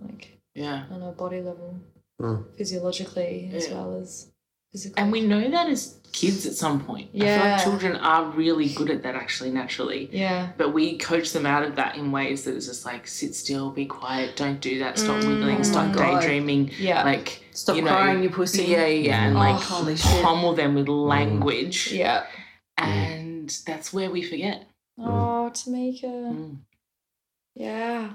Like 0.00 0.38
yeah 0.54 0.84
on 0.90 1.02
a 1.02 1.12
body 1.12 1.40
level, 1.40 1.78
Mm. 2.20 2.44
physiologically 2.56 3.50
as 3.54 3.68
Yeah. 3.68 3.74
well 3.74 3.96
as 4.00 4.30
physically. 4.72 5.02
And 5.02 5.10
we 5.12 5.20
know 5.22 5.50
that 5.50 5.68
as 5.68 5.98
kids 6.12 6.44
at 6.46 6.54
some 6.54 6.84
point. 6.84 7.08
I 7.14 7.18
feel 7.18 7.26
Yeah. 7.26 7.52
like 7.54 7.62
children 7.64 7.96
are 7.96 8.24
really 8.30 8.68
good 8.68 8.90
at 8.90 9.02
that 9.04 9.14
actually 9.14 9.50
naturally. 9.50 10.08
yeah, 10.12 10.50
But 10.58 10.72
we 10.74 10.98
coach 10.98 11.32
them 11.32 11.46
out 11.46 11.62
of 11.62 11.76
that 11.76 11.96
in 11.96 12.10
ways 12.12 12.44
that 12.44 12.54
it's 12.56 12.66
just 12.66 12.84
like 12.84 13.06
sit 13.06 13.34
still, 13.34 13.70
be 13.70 13.86
quiet, 13.86 14.36
don't 14.36 14.60
do 14.60 14.78
that, 14.80 14.98
stop 14.98 15.22
wiggling, 15.24 15.58
Oh 15.60 15.62
stop 15.62 15.92
God. 15.94 16.20
daydreaming. 16.20 16.72
yeah, 16.78 17.04
Like 17.04 17.42
Stop 17.52 17.76
you 17.76 17.82
know, 17.82 17.90
crying, 17.90 18.22
you 18.22 18.30
pussy. 18.30 18.64
Yeah, 18.64 18.86
yeah, 18.86 19.24
and 19.26 19.36
Oh, 19.36 19.40
like 19.40 19.60
holy 19.62 19.96
shit. 19.96 20.22
pummel 20.22 20.52
them 20.54 20.74
with 20.74 20.88
language. 20.88 21.92
yeah. 21.92 22.26
And 22.76 23.48
that's 23.66 23.92
where 23.92 24.10
we 24.10 24.22
forget. 24.22 24.66
Oh, 24.98 25.50
Tamika. 25.52 26.04
Mm. 26.04 26.58
Yeah. 27.54 28.10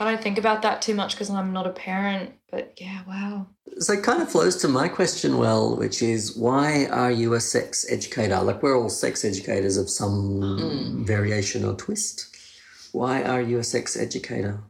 I 0.00 0.04
don't 0.04 0.22
think 0.22 0.38
about 0.38 0.62
that 0.62 0.80
too 0.80 0.94
much 0.94 1.14
because 1.14 1.28
I'm 1.28 1.52
not 1.52 1.66
a 1.66 1.70
parent, 1.70 2.34
but 2.50 2.74
yeah, 2.80 3.02
wow. 3.06 3.48
So 3.78 3.94
it 3.94 4.04
kind 4.04 4.22
of 4.22 4.30
flows 4.30 4.56
to 4.56 4.68
my 4.68 4.88
question, 4.88 5.38
well, 5.38 5.76
which 5.76 6.02
is 6.02 6.36
why 6.36 6.86
are 6.86 7.10
you 7.10 7.34
a 7.34 7.40
sex 7.40 7.84
educator? 7.90 8.40
Like 8.40 8.62
we're 8.62 8.78
all 8.78 8.90
sex 8.90 9.24
educators 9.24 9.76
of 9.76 9.90
some 9.90 10.58
hmm. 10.58 11.04
variation 11.04 11.64
or 11.64 11.74
twist. 11.74 12.36
Why 12.92 13.22
are 13.22 13.42
you 13.42 13.58
a 13.58 13.64
sex 13.64 13.96
educator? 13.96 14.62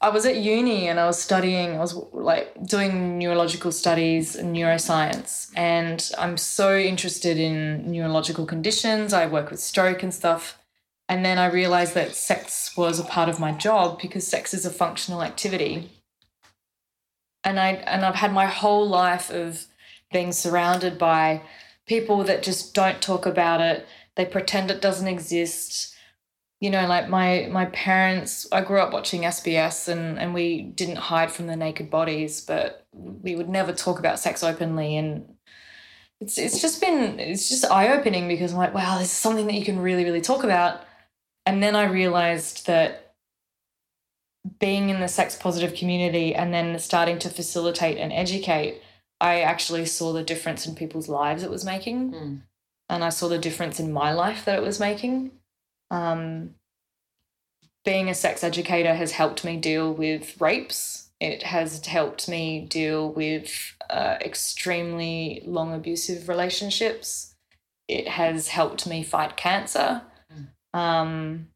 I 0.00 0.08
was 0.08 0.26
at 0.26 0.36
uni 0.36 0.88
and 0.88 0.98
I 0.98 1.06
was 1.06 1.20
studying, 1.20 1.76
I 1.76 1.78
was 1.78 1.94
like 2.12 2.66
doing 2.66 3.18
neurological 3.18 3.70
studies 3.70 4.34
and 4.34 4.54
neuroscience. 4.54 5.50
And 5.56 6.10
I'm 6.18 6.36
so 6.36 6.76
interested 6.76 7.38
in 7.38 7.90
neurological 7.90 8.44
conditions. 8.44 9.12
I 9.12 9.26
work 9.26 9.50
with 9.50 9.60
stroke 9.60 10.02
and 10.02 10.12
stuff. 10.12 10.58
And 11.12 11.26
then 11.26 11.38
I 11.38 11.44
realized 11.44 11.92
that 11.92 12.14
sex 12.14 12.74
was 12.74 12.98
a 12.98 13.04
part 13.04 13.28
of 13.28 13.38
my 13.38 13.52
job 13.52 14.00
because 14.00 14.26
sex 14.26 14.54
is 14.54 14.64
a 14.64 14.70
functional 14.70 15.22
activity. 15.22 15.90
And 17.44 17.60
I 17.60 17.72
and 17.72 18.02
I've 18.02 18.14
had 18.14 18.32
my 18.32 18.46
whole 18.46 18.88
life 18.88 19.28
of 19.28 19.66
being 20.10 20.32
surrounded 20.32 20.96
by 20.96 21.42
people 21.86 22.24
that 22.24 22.42
just 22.42 22.72
don't 22.72 23.02
talk 23.02 23.26
about 23.26 23.60
it. 23.60 23.86
They 24.16 24.24
pretend 24.24 24.70
it 24.70 24.80
doesn't 24.80 25.06
exist 25.06 25.94
you 26.60 26.70
know 26.70 26.86
like 26.86 27.08
my 27.08 27.48
my 27.50 27.64
parents 27.66 28.46
i 28.52 28.60
grew 28.60 28.78
up 28.78 28.92
watching 28.92 29.22
sbs 29.22 29.88
and 29.88 30.16
and 30.16 30.32
we 30.32 30.62
didn't 30.62 31.08
hide 31.10 31.32
from 31.32 31.48
the 31.48 31.56
naked 31.56 31.90
bodies 31.90 32.40
but 32.40 32.86
we 32.92 33.34
would 33.34 33.48
never 33.48 33.72
talk 33.72 33.98
about 33.98 34.20
sex 34.20 34.44
openly 34.44 34.96
and 34.96 35.24
it's 36.20 36.38
it's 36.38 36.62
just 36.62 36.80
been 36.80 37.18
it's 37.18 37.48
just 37.48 37.64
eye-opening 37.64 38.28
because 38.28 38.52
i'm 38.52 38.58
like 38.58 38.72
wow 38.72 38.96
this 38.96 39.08
is 39.08 39.18
something 39.18 39.48
that 39.48 39.54
you 39.54 39.64
can 39.64 39.80
really 39.80 40.04
really 40.04 40.20
talk 40.20 40.44
about 40.44 40.84
and 41.46 41.62
then 41.62 41.74
i 41.76 41.84
realized 41.84 42.66
that 42.66 43.14
being 44.58 44.90
in 44.90 45.00
the 45.00 45.08
sex 45.08 45.36
positive 45.36 45.74
community 45.74 46.34
and 46.34 46.52
then 46.52 46.78
starting 46.78 47.18
to 47.18 47.28
facilitate 47.28 47.98
and 47.98 48.12
educate 48.12 48.80
i 49.20 49.40
actually 49.40 49.86
saw 49.86 50.12
the 50.12 50.22
difference 50.24 50.66
in 50.66 50.74
people's 50.74 51.08
lives 51.08 51.42
it 51.42 51.50
was 51.50 51.64
making 51.64 52.12
Mm. 52.12 52.42
and 52.88 53.04
i 53.04 53.08
saw 53.08 53.28
the 53.28 53.38
difference 53.38 53.78
in 53.78 53.92
my 53.92 54.12
life 54.12 54.44
that 54.44 54.58
it 54.58 54.62
was 54.62 54.80
making 54.80 55.30
um, 55.90 56.54
being 57.84 58.08
a 58.08 58.14
sex 58.14 58.42
educator 58.44 58.94
has 58.94 59.12
helped 59.12 59.44
me 59.44 59.56
deal 59.56 59.92
with 59.92 60.40
rapes. 60.40 61.10
It 61.20 61.42
has 61.42 61.84
helped 61.86 62.28
me 62.28 62.66
deal 62.68 63.12
with 63.12 63.74
uh, 63.90 64.16
extremely 64.20 65.42
long 65.44 65.74
abusive 65.74 66.28
relationships. 66.28 67.34
It 67.88 68.08
has 68.08 68.48
helped 68.48 68.86
me 68.86 69.02
fight 69.02 69.36
cancer. 69.36 70.02
Um, 70.74 71.48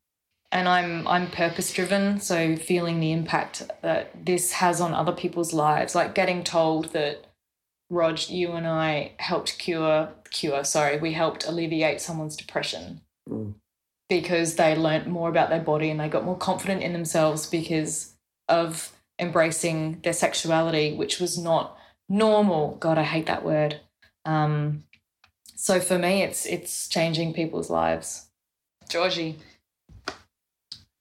and 0.53 0.69
I'm 0.69 1.07
I'm 1.09 1.31
purpose 1.31 1.73
driven, 1.73 2.21
so 2.21 2.57
feeling 2.57 3.01
the 3.01 3.13
impact 3.13 3.69
that 3.83 4.25
this 4.25 4.53
has 4.53 4.81
on 4.81 4.95
other 4.95 5.13
people's 5.13 5.53
lives, 5.53 5.95
like 5.95 6.15
getting 6.15 6.45
told 6.45 6.93
that 6.93 7.27
Rog, 7.91 8.29
you 8.29 8.53
and 8.53 8.67
I 8.67 9.13
helped 9.19 9.59
cure 9.59 10.11
cure. 10.31 10.65
Sorry, 10.65 10.99
we 10.99 11.13
helped 11.13 11.47
alleviate 11.47 12.01
someone's 12.01 12.37
depression 12.37 13.01
Mm. 13.29 13.55
because 14.09 14.55
they 14.55 14.77
learnt 14.77 15.09
more 15.09 15.29
about 15.29 15.49
their 15.51 15.61
body 15.61 15.91
and 15.91 15.99
they 15.99 16.09
got 16.09 16.25
more 16.25 16.37
confident 16.37 16.81
in 16.83 16.93
themselves 16.93 17.47
because 17.51 18.15
of 18.49 18.93
embracing 19.19 20.01
their 20.03 20.13
sexuality, 20.13 20.95
which 20.95 21.19
was 21.19 21.37
not 21.37 21.77
normal. 22.09 22.77
God, 22.77 22.99
I 22.99 23.03
hate 23.03 23.27
that 23.27 23.45
word. 23.45 23.81
Um, 24.25 24.85
so 25.57 25.81
for 25.81 25.99
me, 25.99 26.23
it's 26.23 26.47
it's 26.47 26.89
changing 26.89 27.35
people's 27.35 27.69
lives. 27.71 28.26
Georgie, 28.89 29.39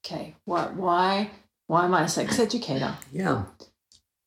Okay, 0.06 0.36
why 0.44 0.66
why 0.66 1.30
why 1.66 1.84
am 1.84 1.94
I 1.94 2.04
a 2.04 2.08
sex 2.08 2.38
educator? 2.38 2.94
Yeah. 3.12 3.46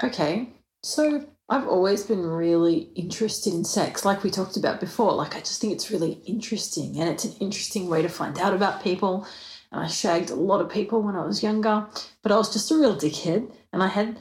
Okay, 0.04 0.50
so 0.84 1.26
I've 1.48 1.68
always 1.68 2.04
been 2.04 2.26
really 2.26 2.90
interested 2.96 3.54
in 3.54 3.64
sex, 3.64 4.04
like 4.04 4.22
we 4.24 4.30
talked 4.30 4.58
about 4.58 4.82
before. 4.82 5.14
Like, 5.14 5.36
I 5.36 5.40
just 5.40 5.62
think 5.62 5.72
it's 5.74 5.90
really 5.90 6.22
interesting 6.26 7.00
and 7.00 7.10
it's 7.10 7.24
an 7.24 7.34
interesting 7.40 7.90
way 7.90 8.02
to 8.02 8.10
find 8.10 8.38
out 8.40 8.54
about 8.54 8.84
people. 8.84 9.26
And 9.72 9.82
I 9.82 9.88
shagged 9.88 10.30
a 10.32 10.36
lot 10.36 10.62
of 10.62 10.70
people 10.70 11.02
when 11.02 11.16
I 11.16 11.26
was 11.26 11.42
younger, 11.42 11.88
but 12.22 12.32
I 12.32 12.38
was 12.38 12.52
just 12.52 12.72
a 12.72 12.76
real 12.76 12.96
dickhead 12.96 13.50
and 13.72 13.82
I 13.82 13.88
had 13.88 14.20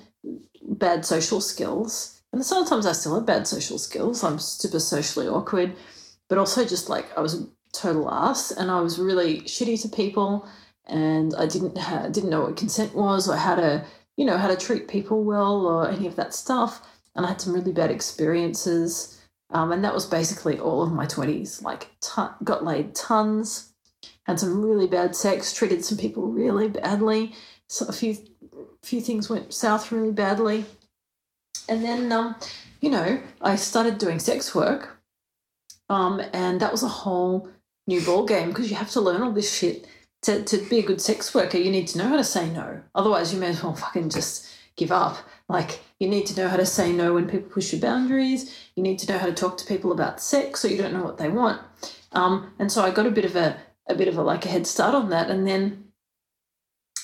bad 0.63 1.05
social 1.05 1.41
skills. 1.41 2.23
And 2.33 2.45
sometimes 2.45 2.87
I 2.87 2.93
still 2.93 3.17
have 3.17 3.27
bad 3.27 3.47
social 3.49 3.79
skills. 3.79 4.23
I'm 4.23 4.39
super 4.39 4.81
socially 4.81 5.27
awkward, 5.27 5.75
but 6.29 6.39
also 6.39 6.65
just 6.65 6.89
like 6.89 7.07
I 7.17 7.21
was 7.21 7.47
total 7.79 8.11
ass 8.11 8.51
and 8.51 8.71
I 8.71 8.81
was 8.81 8.99
really 8.99 9.43
shitty 9.43 9.81
to 9.83 9.89
people 9.89 10.49
and 10.89 11.35
I 11.37 11.47
didn't 11.47 11.77
ha- 11.77 12.09
didn't 12.09 12.31
know 12.31 12.43
what 12.43 12.57
consent 12.57 12.95
was 12.95 13.29
or 13.29 13.37
how 13.37 13.55
to 13.55 13.85
you 14.17 14.25
know 14.25 14.37
how 14.37 14.49
to 14.49 14.57
treat 14.57 14.89
people 14.89 15.23
well 15.23 15.67
or 15.67 15.89
any 15.89 16.07
of 16.07 16.17
that 16.17 16.35
stuff. 16.35 16.83
And 17.15 17.25
I 17.25 17.31
had 17.31 17.41
some 17.41 17.55
really 17.55 17.73
bad 17.73 17.91
experiences, 17.91 19.21
um, 19.51 19.73
and 19.73 19.83
that 19.85 19.95
was 19.95 20.07
basically 20.07 20.59
all 20.59 20.83
of 20.83 20.93
my 20.93 21.07
twenties. 21.07 21.63
Like 21.63 21.89
ton- 22.01 22.35
got 22.45 22.65
laid 22.65 22.95
tons, 22.95 23.73
had 24.25 24.41
some 24.41 24.63
really 24.63 24.87
bad 24.87 25.15
sex, 25.15 25.53
treated 25.53 25.85
some 25.85 25.99
people 25.99 26.27
really 26.27 26.69
badly. 26.69 27.33
So 27.69 27.87
a 27.87 27.93
few 27.93 28.17
few 28.83 29.01
things 29.01 29.31
went 29.31 29.55
south 29.55 29.93
really 29.93 30.13
badly, 30.13 30.65
and 31.69 31.85
then 31.85 32.11
um, 32.11 32.35
you 32.81 32.91
know 32.91 33.21
I 33.41 33.55
started 33.57 33.99
doing 33.99 34.19
sex 34.19 34.53
work, 34.55 35.01
um, 35.89 36.21
and 36.33 36.61
that 36.61 36.73
was 36.73 36.83
a 36.83 36.89
whole 36.89 37.49
new 37.89 38.01
ball 38.03 38.25
game 38.25 38.51
because 38.51 38.71
you 38.71 38.77
have 38.77 38.91
to 38.91 39.01
learn 39.01 39.23
all 39.23 39.33
this 39.33 39.53
shit 39.53 39.89
to, 40.23 40.43
to 40.45 40.59
be 40.69 40.79
a 40.79 40.87
good 40.87 41.01
sex 41.01 41.35
worker, 41.35 41.59
you 41.59 41.71
need 41.71 41.89
to 41.89 41.99
know 41.99 42.09
how 42.09 42.17
to 42.17 42.25
say 42.25 42.49
no. 42.51 42.83
Otherwise, 42.95 43.33
you 43.33 43.41
may 43.41 43.49
as 43.49 43.63
well 43.63 43.75
fucking 43.75 44.11
just 44.11 44.47
give 44.77 44.93
up. 44.93 45.17
Like, 45.49 45.81
you 45.99 46.09
need 46.09 46.27
to 46.27 46.41
know 46.41 46.49
how 46.49 46.57
to 46.57 46.67
say 46.67 46.93
no 46.93 47.15
when 47.15 47.29
people 47.29 47.49
push 47.51 47.73
your 47.73 47.81
boundaries. 47.81 48.55
You 48.77 48.83
need 48.83 48.99
to 49.01 49.13
know 49.13 49.19
how 49.19 49.27
to 49.27 49.33
talk 49.33 49.57
to 49.59 49.67
people 49.67 49.93
about 49.93 50.21
sex, 50.21 50.61
so 50.61 50.69
you 50.69 50.77
don't 50.77 50.93
know 50.93 51.03
what 51.03 51.19
they 51.19 51.29
want. 51.29 51.63
Um, 52.13 52.53
and 52.59 52.71
so 52.71 52.83
I 52.83 52.91
got 52.91 53.07
a 53.07 53.11
bit 53.11 53.25
of 53.25 53.37
a, 53.37 53.57
a 53.89 53.95
bit 53.95 54.09
of 54.09 54.19
a 54.19 54.23
like 54.23 54.45
a 54.45 54.49
head 54.49 54.67
start 54.67 54.95
on 54.95 55.09
that, 55.11 55.31
and 55.31 55.47
then 55.47 55.85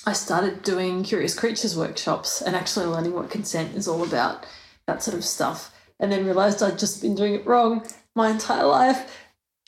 I 0.05 0.13
started 0.13 0.61
doing 0.61 1.03
curious 1.03 1.37
creatures 1.37 1.75
workshops 1.75 2.41
and 2.41 2.55
actually 2.55 2.85
learning 2.85 3.13
what 3.13 3.31
consent 3.31 3.75
is 3.75 3.87
all 3.87 4.03
about, 4.03 4.45
that 4.87 5.01
sort 5.01 5.17
of 5.17 5.25
stuff. 5.25 5.73
And 5.99 6.11
then 6.11 6.25
realized 6.25 6.61
I'd 6.61 6.77
just 6.77 7.01
been 7.01 7.15
doing 7.15 7.33
it 7.33 7.45
wrong 7.45 7.87
my 8.15 8.29
entire 8.29 8.65
life 8.65 9.24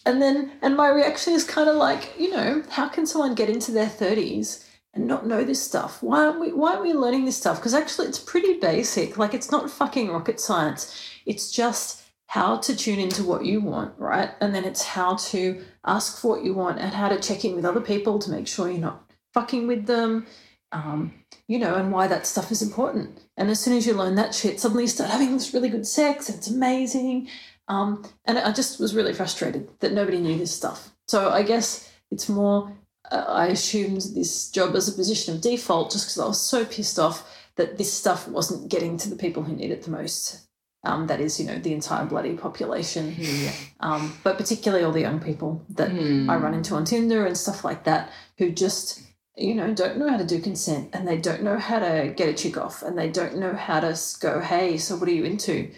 and 0.07 0.21
then 0.21 0.53
and 0.61 0.77
my 0.77 0.87
reaction 0.87 1.33
is 1.33 1.43
kind 1.43 1.69
of 1.69 1.75
like 1.75 2.13
you 2.17 2.31
know 2.31 2.63
how 2.69 2.87
can 2.87 3.05
someone 3.05 3.35
get 3.35 3.49
into 3.49 3.71
their 3.71 3.87
30s 3.87 4.63
and 4.93 5.05
not 5.05 5.27
know 5.27 5.43
this 5.43 5.61
stuff? 5.61 6.01
Why 6.01 6.25
aren't 6.25 6.39
we 6.39 6.53
why 6.53 6.71
aren't 6.71 6.83
we 6.83 6.93
learning 6.93 7.25
this 7.25 7.37
stuff? 7.37 7.57
Because 7.57 7.73
actually 7.73 8.07
it's 8.07 8.19
pretty 8.19 8.53
basic. 8.53 9.17
Like 9.17 9.33
it's 9.33 9.51
not 9.51 9.69
fucking 9.69 10.09
rocket 10.09 10.39
science. 10.39 10.97
It's 11.25 11.51
just 11.51 12.03
how 12.27 12.57
to 12.57 12.75
tune 12.75 12.99
into 12.99 13.23
what 13.23 13.45
you 13.45 13.59
want 13.61 13.93
right? 13.97 14.31
And 14.41 14.55
then 14.55 14.63
it's 14.63 14.83
how 14.83 15.15
to 15.15 15.61
ask 15.85 16.21
for 16.21 16.35
what 16.35 16.45
you 16.45 16.53
want 16.53 16.79
and 16.79 16.93
how 16.93 17.09
to 17.09 17.19
check 17.19 17.43
in 17.43 17.55
with 17.55 17.65
other 17.65 17.81
people 17.81 18.17
to 18.19 18.31
make 18.31 18.47
sure 18.47 18.69
you're 18.69 18.79
not 18.79 19.11
fucking 19.33 19.67
with 19.67 19.85
them 19.85 20.25
um, 20.71 21.13
you 21.47 21.59
know 21.59 21.75
and 21.75 21.91
why 21.91 22.07
that 22.07 22.25
stuff 22.25 22.51
is 22.51 22.61
important. 22.61 23.19
And 23.35 23.49
as 23.49 23.59
soon 23.59 23.77
as 23.77 23.85
you 23.85 23.93
learn 23.93 24.15
that 24.15 24.33
shit 24.33 24.59
suddenly 24.61 24.83
you 24.83 24.89
start 24.89 25.09
having 25.09 25.33
this 25.33 25.53
really 25.53 25.69
good 25.69 25.85
sex 25.85 26.29
and 26.29 26.37
it's 26.37 26.49
amazing 26.49 27.27
um, 27.67 28.03
and 28.25 28.39
I 28.39 28.51
just 28.51 28.79
was 28.79 28.95
really 28.95 29.13
frustrated 29.13 29.69
that 29.79 29.93
nobody 29.93 30.19
knew 30.19 30.37
this 30.37 30.55
stuff. 30.55 30.91
So 31.07 31.29
I 31.29 31.43
guess 31.43 31.91
it's 32.11 32.29
more, 32.29 32.71
uh, 33.11 33.25
I 33.27 33.47
assumed 33.47 34.01
this 34.15 34.49
job 34.49 34.75
as 34.75 34.87
a 34.87 34.93
position 34.93 35.35
of 35.35 35.41
default 35.41 35.91
just 35.91 36.05
because 36.05 36.19
I 36.19 36.27
was 36.27 36.41
so 36.41 36.65
pissed 36.65 36.99
off 36.99 37.27
that 37.55 37.77
this 37.77 37.91
stuff 37.91 38.27
wasn't 38.27 38.69
getting 38.69 38.97
to 38.97 39.09
the 39.09 39.15
people 39.15 39.43
who 39.43 39.55
need 39.55 39.71
it 39.71 39.83
the 39.83 39.91
most. 39.91 40.43
Um, 40.83 41.07
that 41.07 41.19
is, 41.19 41.39
you 41.39 41.45
know, 41.45 41.57
the 41.57 41.73
entire 41.73 42.05
bloody 42.05 42.35
population. 42.35 43.13
Yeah. 43.17 43.51
Um, 43.81 44.17
but 44.23 44.37
particularly 44.37 44.85
all 44.85 44.91
the 44.93 45.01
young 45.01 45.19
people 45.19 45.65
that 45.69 45.89
Hmm. 45.89 46.29
I 46.29 46.37
run 46.37 46.53
into 46.53 46.75
on 46.75 46.85
Tinder 46.85 47.25
and 47.25 47.35
stuff 47.37 47.65
like 47.65 47.83
that 47.85 48.09
who 48.37 48.51
just, 48.51 49.01
you 49.35 49.53
know, 49.55 49.73
don't 49.73 49.97
know 49.97 50.07
how 50.09 50.17
to 50.17 50.25
do 50.25 50.39
consent 50.39 50.89
and 50.93 51.05
they 51.07 51.17
don't 51.17 51.43
know 51.43 51.57
how 51.57 51.79
to 51.79 52.13
get 52.15 52.29
a 52.29 52.33
chick 52.33 52.57
off 52.57 52.83
and 52.83 52.97
they 52.97 53.09
don't 53.09 53.37
know 53.37 53.53
how 53.53 53.79
to 53.81 53.99
go, 54.21 54.39
hey, 54.39 54.77
so 54.77 54.95
what 54.95 55.09
are 55.09 55.13
you 55.13 55.25
into? 55.25 55.71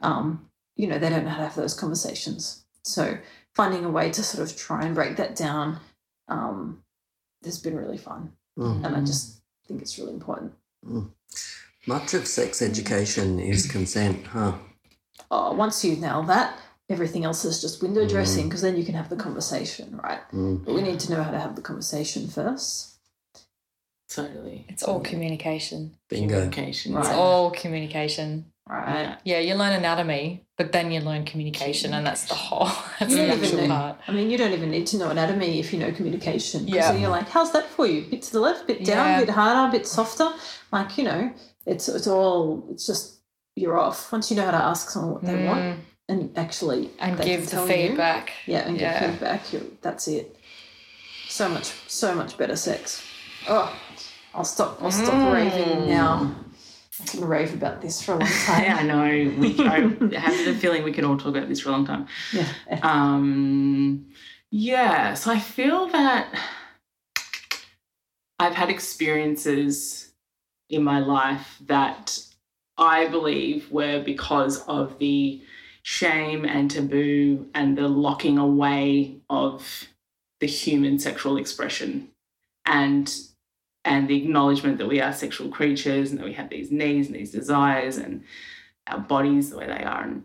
Um, 0.00 0.49
you 0.80 0.86
know, 0.86 0.98
they 0.98 1.10
don't 1.10 1.24
know 1.24 1.30
how 1.30 1.36
to 1.36 1.44
have 1.44 1.56
those 1.56 1.74
conversations. 1.74 2.64
So 2.84 3.18
finding 3.54 3.84
a 3.84 3.90
way 3.90 4.10
to 4.10 4.22
sort 4.22 4.48
of 4.48 4.56
try 4.56 4.82
and 4.82 4.94
break 4.94 5.16
that 5.16 5.36
down 5.36 5.78
um, 6.28 6.82
has 7.44 7.58
been 7.58 7.76
really 7.76 7.98
fun. 7.98 8.32
Mm. 8.58 8.86
And 8.86 8.96
I 8.96 9.00
just 9.00 9.42
think 9.68 9.82
it's 9.82 9.98
really 9.98 10.14
important. 10.14 10.54
Much 11.86 12.14
of 12.14 12.26
sex 12.26 12.62
education 12.62 13.38
is 13.38 13.66
consent, 13.66 14.26
huh? 14.28 14.54
Oh, 15.30 15.52
once 15.52 15.84
you 15.84 15.96
nail 15.96 16.22
that, 16.22 16.58
everything 16.88 17.24
else 17.24 17.44
is 17.44 17.60
just 17.60 17.82
window 17.82 18.08
dressing 18.08 18.48
because 18.48 18.62
then 18.62 18.78
you 18.78 18.84
can 18.84 18.94
have 18.94 19.10
the 19.10 19.16
conversation, 19.16 20.00
right? 20.02 20.20
Mm. 20.32 20.64
But 20.64 20.74
we 20.74 20.80
need 20.80 21.00
to 21.00 21.12
know 21.12 21.22
how 21.22 21.30
to 21.30 21.38
have 21.38 21.56
the 21.56 21.62
conversation 21.62 22.26
first. 22.26 22.86
Totally. 24.08 24.66
it's 24.68 24.82
all 24.82 24.98
communication. 25.00 25.94
Bingo. 26.08 26.34
Communication. 26.34 26.94
Right. 26.94 27.06
It's 27.06 27.14
all 27.14 27.52
communication. 27.52 28.46
Right. 28.68 29.02
Yeah. 29.02 29.16
Yeah, 29.24 29.38
you 29.38 29.54
learn 29.54 29.72
anatomy, 29.72 30.46
but 30.60 30.72
then 30.72 30.90
you 30.92 31.00
learn 31.00 31.24
communication, 31.24 31.94
and 31.94 32.06
that's 32.06 32.24
the 32.26 32.34
whole. 32.34 32.66
That's 32.98 33.14
the 33.14 33.28
actual 33.32 33.66
part. 33.66 33.96
I 34.06 34.12
mean, 34.12 34.30
you 34.30 34.36
don't 34.36 34.52
even 34.52 34.70
need 34.70 34.86
to 34.88 34.98
know 34.98 35.08
anatomy 35.08 35.58
if 35.58 35.72
you 35.72 35.78
know 35.78 35.90
communication 35.90 36.68
Yeah. 36.68 36.92
then 36.92 37.00
you're 37.00 37.08
like, 37.18 37.28
how's 37.30 37.50
that 37.52 37.64
for 37.74 37.86
you? 37.86 38.02
Bit 38.10 38.20
to 38.24 38.32
the 38.32 38.40
left, 38.40 38.66
bit 38.66 38.84
down, 38.84 39.06
Yeah. 39.08 39.20
bit 39.20 39.30
harder, 39.30 39.72
bit 39.72 39.86
softer. 39.86 40.28
Like, 40.70 40.98
you 40.98 41.04
know, 41.04 41.32
it's 41.64 41.88
it's 41.88 42.06
all 42.06 42.62
it's 42.72 42.86
just 42.86 43.04
you're 43.56 43.78
off. 43.78 44.12
Once 44.12 44.30
you 44.30 44.36
know 44.36 44.44
how 44.44 44.50
to 44.60 44.64
ask 44.72 44.90
someone 44.90 45.12
what 45.14 45.22
they 45.24 45.38
want 45.50 45.62
Mm, 45.62 45.76
and 46.10 46.38
actually 46.44 46.90
and 46.98 47.18
give 47.30 47.44
the 47.46 47.50
tell 47.52 47.66
you, 47.66 47.72
feedback. 47.88 48.32
yeah, 48.46 48.68
and 48.68 48.78
Yeah. 48.78 49.00
give 49.00 49.10
feedback, 49.12 49.52
you 49.54 49.60
that's 49.80 50.08
it. 50.08 50.36
So 51.28 51.48
much 51.48 51.68
so 51.86 52.14
much 52.14 52.36
better 52.36 52.56
sex. 52.56 53.02
Oh, 53.48 53.68
I'll 54.34 54.44
stop 54.56 54.72
I'll 54.82 54.90
stop 55.04 55.14
Mm. 55.14 55.32
raving 55.32 55.88
now. 55.88 56.12
I 57.02 57.06
can 57.06 57.24
rave 57.24 57.54
about 57.54 57.80
this 57.80 58.02
for 58.02 58.12
a 58.12 58.18
long 58.18 58.28
time. 58.46 58.62
Yeah, 58.62 58.76
I 58.76 58.82
know. 58.82 59.34
We, 59.38 59.58
I 59.60 59.80
have 60.18 60.44
the 60.44 60.54
feeling 60.58 60.82
we 60.82 60.92
can 60.92 61.04
all 61.04 61.16
talk 61.16 61.28
about 61.36 61.48
this 61.48 61.60
for 61.60 61.70
a 61.70 61.72
long 61.72 61.86
time. 61.86 62.06
yeah. 62.32 62.46
Um, 62.82 64.06
yeah, 64.50 65.14
so 65.14 65.30
I 65.30 65.38
feel 65.38 65.86
that 65.88 66.34
I've 68.38 68.54
had 68.54 68.68
experiences 68.68 70.12
in 70.68 70.82
my 70.82 70.98
life 70.98 71.60
that 71.66 72.18
I 72.76 73.06
believe 73.06 73.70
were 73.70 74.02
because 74.02 74.62
of 74.66 74.98
the 74.98 75.42
shame 75.82 76.44
and 76.44 76.70
taboo 76.70 77.48
and 77.54 77.76
the 77.76 77.88
locking 77.88 78.38
away 78.38 79.16
of 79.28 79.88
the 80.40 80.46
human 80.46 80.98
sexual 80.98 81.36
expression 81.36 82.08
and 82.64 83.14
and 83.84 84.08
the 84.08 84.16
acknowledgement 84.16 84.78
that 84.78 84.88
we 84.88 85.00
are 85.00 85.12
sexual 85.12 85.48
creatures 85.48 86.10
and 86.10 86.20
that 86.20 86.26
we 86.26 86.32
have 86.34 86.50
these 86.50 86.70
needs 86.70 87.06
and 87.06 87.16
these 87.16 87.32
desires 87.32 87.96
and 87.96 88.22
our 88.86 88.98
bodies 89.00 89.50
the 89.50 89.56
way 89.56 89.66
they 89.66 89.84
are 89.84 90.02
and 90.02 90.24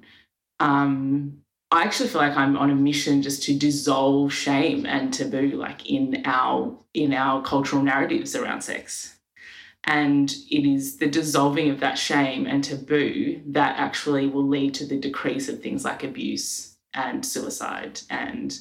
um 0.60 1.38
I 1.72 1.84
actually 1.84 2.10
feel 2.10 2.22
like 2.22 2.38
I'm 2.38 2.58
on 2.58 2.70
a 2.70 2.76
mission 2.76 3.22
just 3.22 3.44
to 3.44 3.58
dissolve 3.58 4.32
shame 4.32 4.86
and 4.86 5.14
taboo, 5.14 5.58
like 5.58 5.90
in 5.90 6.22
our 6.24 6.78
in 6.94 7.14
our 7.14 7.42
cultural 7.42 7.82
narratives 7.82 8.36
around 8.36 8.62
sex. 8.62 9.18
And 9.84 10.34
it 10.50 10.66
is 10.66 10.98
the 10.98 11.08
dissolving 11.08 11.70
of 11.70 11.80
that 11.82 11.98
shame 11.98 12.48
and 12.48 12.64
taboo 12.64 13.42
that 13.48 13.78
actually 13.78 14.28
will 14.28 14.48
lead 14.48 14.74
to 14.76 14.86
the 14.86 14.98
decrease 14.98 15.50
of 15.50 15.62
things 15.62 15.84
like 15.84 16.04
abuse 16.04 16.78
and 16.94 17.26
suicide 17.26 18.02
and 18.10 18.58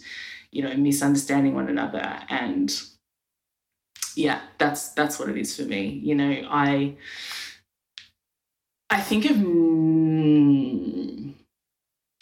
you 0.51 0.63
know 0.63 0.77
misunderstanding 0.77 1.55
one 1.55 1.69
another 1.69 2.19
and 2.29 2.83
yeah 4.14 4.40
that's 4.59 4.90
that's 4.90 5.18
what 5.18 5.29
it 5.29 5.37
is 5.37 5.57
for 5.57 5.62
me 5.62 6.00
you 6.03 6.14
know 6.14 6.46
i 6.48 6.94
i 8.90 9.00
think 9.00 9.24
of 9.24 9.37
mm, 9.37 11.05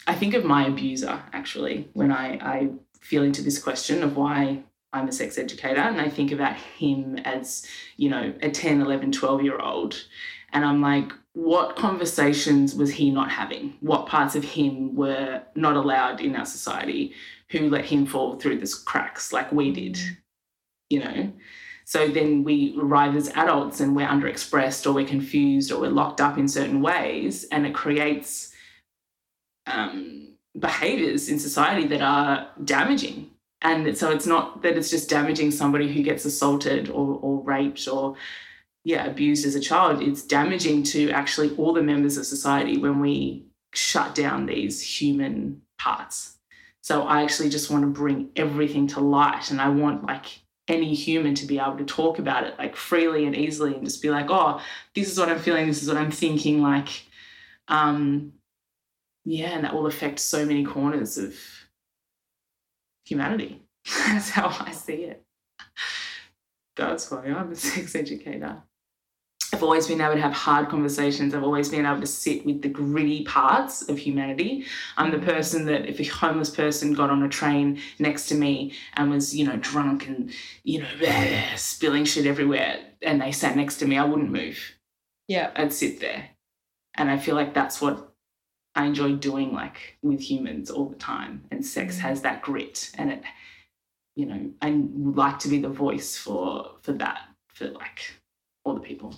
I 0.05 0.13
think 0.15 0.33
of 0.33 0.43
my 0.43 0.67
abuser 0.67 1.21
actually 1.31 1.87
when 1.93 2.11
I, 2.11 2.33
I 2.41 2.69
feel 2.99 3.23
into 3.23 3.41
this 3.41 3.61
question 3.61 4.03
of 4.03 4.17
why 4.17 4.63
I'm 4.91 5.07
a 5.07 5.11
sex 5.11 5.37
educator. 5.37 5.79
And 5.79 5.99
I 5.99 6.09
think 6.09 6.31
about 6.31 6.55
him 6.55 7.17
as, 7.25 7.65
you 7.97 8.09
know, 8.09 8.33
a 8.41 8.51
10, 8.51 8.81
11, 8.81 9.11
12 9.11 9.43
year 9.43 9.59
old. 9.59 10.03
And 10.51 10.63
I'm 10.63 10.81
like, 10.81 11.11
what 11.33 11.75
conversations 11.75 12.75
was 12.75 12.91
he 12.91 13.09
not 13.09 13.31
having? 13.31 13.75
What 13.79 14.05
parts 14.05 14.35
of 14.35 14.43
him 14.43 14.95
were 14.95 15.41
not 15.55 15.75
allowed 15.75 16.21
in 16.21 16.35
our 16.35 16.45
society 16.45 17.13
who 17.49 17.69
let 17.69 17.85
him 17.85 18.05
fall 18.05 18.35
through 18.35 18.59
the 18.59 18.75
cracks 18.85 19.33
like 19.33 19.51
we 19.51 19.71
did, 19.71 19.99
you 20.89 20.99
know? 20.99 21.33
So 21.85 22.07
then 22.07 22.43
we 22.43 22.75
arrive 22.79 23.15
as 23.15 23.29
adults 23.29 23.79
and 23.79 23.95
we're 23.95 24.07
underexpressed 24.07 24.85
or 24.85 24.93
we're 24.93 25.07
confused 25.07 25.71
or 25.71 25.81
we're 25.81 25.89
locked 25.89 26.21
up 26.21 26.37
in 26.37 26.47
certain 26.47 26.81
ways. 26.81 27.45
And 27.51 27.65
it 27.65 27.73
creates 27.73 28.53
um, 29.67 30.35
behaviors 30.57 31.29
in 31.29 31.39
society 31.39 31.87
that 31.87 32.01
are 32.01 32.47
damaging. 32.63 33.29
And 33.61 33.97
so 33.97 34.11
it's 34.11 34.27
not 34.27 34.61
that 34.61 34.77
it's 34.77 34.89
just 34.89 35.09
damaging 35.09 35.51
somebody 35.51 35.91
who 35.91 36.03
gets 36.03 36.25
assaulted 36.25 36.89
or, 36.89 37.19
or 37.21 37.41
raped 37.43 37.87
or 37.87 38.15
yeah, 38.83 39.05
abused 39.05 39.45
as 39.45 39.55
a 39.55 39.61
child. 39.61 40.01
It's 40.01 40.23
damaging 40.23 40.83
to 40.83 41.09
actually 41.11 41.55
all 41.55 41.73
the 41.73 41.81
members 41.81 42.17
of 42.17 42.25
society 42.25 42.77
when 42.77 42.99
we 42.99 43.45
shut 43.73 44.13
down 44.13 44.45
these 44.45 44.81
human 44.81 45.61
parts. 45.79 46.37
So 46.81 47.03
I 47.03 47.23
actually 47.23 47.49
just 47.49 47.71
want 47.71 47.83
to 47.83 47.87
bring 47.87 48.29
everything 48.35 48.87
to 48.87 48.99
light 48.99 49.51
and 49.51 49.61
I 49.61 49.69
want 49.69 50.05
like 50.05 50.25
any 50.67 50.93
human 50.93 51.35
to 51.35 51.45
be 51.45 51.59
able 51.59 51.77
to 51.77 51.85
talk 51.85 52.19
about 52.19 52.45
it 52.45 52.57
like 52.57 52.75
freely 52.75 53.25
and 53.25 53.35
easily 53.35 53.75
and 53.75 53.83
just 53.83 54.01
be 54.01 54.09
like, 54.09 54.27
oh, 54.29 54.61
this 54.95 55.11
is 55.11 55.19
what 55.19 55.29
I'm 55.29 55.39
feeling, 55.39 55.67
this 55.67 55.81
is 55.81 55.89
what 55.89 55.97
I'm 55.97 56.11
thinking, 56.11 56.61
like 56.61 57.05
um 57.67 58.33
yeah, 59.25 59.51
and 59.51 59.63
that 59.63 59.73
will 59.73 59.87
affect 59.87 60.19
so 60.19 60.45
many 60.45 60.65
corners 60.65 61.17
of 61.17 61.35
humanity. 63.05 63.61
That's 64.07 64.29
how 64.29 64.55
I 64.59 64.71
see 64.71 65.05
it. 65.05 65.23
That's 66.75 67.09
why 67.09 67.25
I'm 67.25 67.51
a 67.51 67.55
sex 67.55 67.95
educator. 67.95 68.63
I've 69.53 69.61
always 69.61 69.87
been 69.87 70.01
able 70.01 70.15
to 70.15 70.21
have 70.21 70.33
hard 70.33 70.67
conversations. 70.67 71.35
I've 71.35 71.43
always 71.43 71.69
been 71.69 71.85
able 71.85 72.01
to 72.01 72.07
sit 72.07 72.43
with 72.43 72.63
the 72.63 72.69
gritty 72.69 73.23
parts 73.23 73.87
of 73.87 73.99
humanity. 73.99 74.65
I'm 74.97 75.11
the 75.11 75.19
person 75.19 75.65
that 75.67 75.85
if 75.85 75.99
a 75.99 76.05
homeless 76.05 76.49
person 76.49 76.93
got 76.93 77.11
on 77.11 77.21
a 77.21 77.29
train 77.29 77.79
next 77.99 78.25
to 78.29 78.35
me 78.35 78.73
and 78.95 79.11
was, 79.11 79.35
you 79.35 79.45
know, 79.45 79.57
drunk 79.57 80.07
and, 80.07 80.31
you 80.63 80.79
know, 80.79 80.87
blah, 80.97 81.55
spilling 81.55 82.03
shit 82.03 82.25
everywhere 82.25 82.79
and 83.03 83.21
they 83.21 83.31
sat 83.31 83.55
next 83.55 83.77
to 83.77 83.85
me, 83.85 83.95
I 83.95 84.05
wouldn't 84.05 84.31
move. 84.31 84.73
Yeah. 85.27 85.51
I'd 85.55 85.71
sit 85.71 85.99
there. 85.99 86.29
And 86.95 87.11
I 87.11 87.19
feel 87.19 87.35
like 87.35 87.53
that's 87.53 87.79
what 87.79 88.11
I 88.73 88.85
enjoy 88.85 89.13
doing 89.13 89.53
like 89.53 89.99
with 90.01 90.19
humans 90.19 90.71
all 90.71 90.89
the 90.89 90.95
time. 90.95 91.45
And 91.51 91.63
sex 91.63 91.97
mm. 91.97 91.99
has 91.99 92.23
that 92.23 92.41
grit 92.41 92.89
and 92.97 93.11
it, 93.11 93.21
you 94.15 94.25
know, 94.25 94.51
I 94.63 94.71
would 94.71 95.15
like 95.15 95.37
to 95.39 95.47
be 95.47 95.59
the 95.59 95.69
voice 95.69 96.17
for 96.17 96.71
for 96.81 96.93
that, 96.93 97.21
for 97.49 97.69
like 97.69 98.13
all 98.63 98.73
the 98.73 98.81
people. 98.81 99.15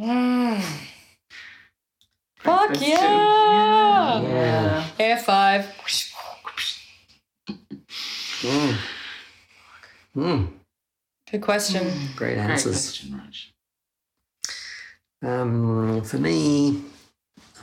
Mm. 0.00 0.60
Fuck 2.40 2.68
question. 2.68 2.88
yeah! 2.90 4.22
Yeah. 4.22 4.86
Air 4.98 5.16
five. 5.18 5.66
Mm. 8.42 8.76
Mm. 10.16 10.48
Good 11.30 11.40
question. 11.40 11.84
Great 12.16 12.34
Great 12.34 12.38
answers. 12.38 12.84
question, 12.84 13.14
Rog. 13.14 13.32
Um, 15.24 16.02
for 16.02 16.18
me, 16.18 16.82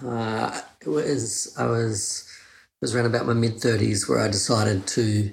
uh, 0.06 0.62
it 0.82 0.88
was 0.88 1.54
I 1.58 1.66
was 1.66 2.26
it 2.28 2.82
was 2.82 2.96
around 2.96 3.08
about 3.08 3.28
my 3.28 3.34
mid 3.34 3.60
thirties 3.60 4.08
where 4.08 4.20
I 4.20 4.30
decided 4.30 4.88
to 4.88 5.32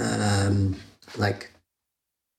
um, 0.00 0.76
like 1.16 1.52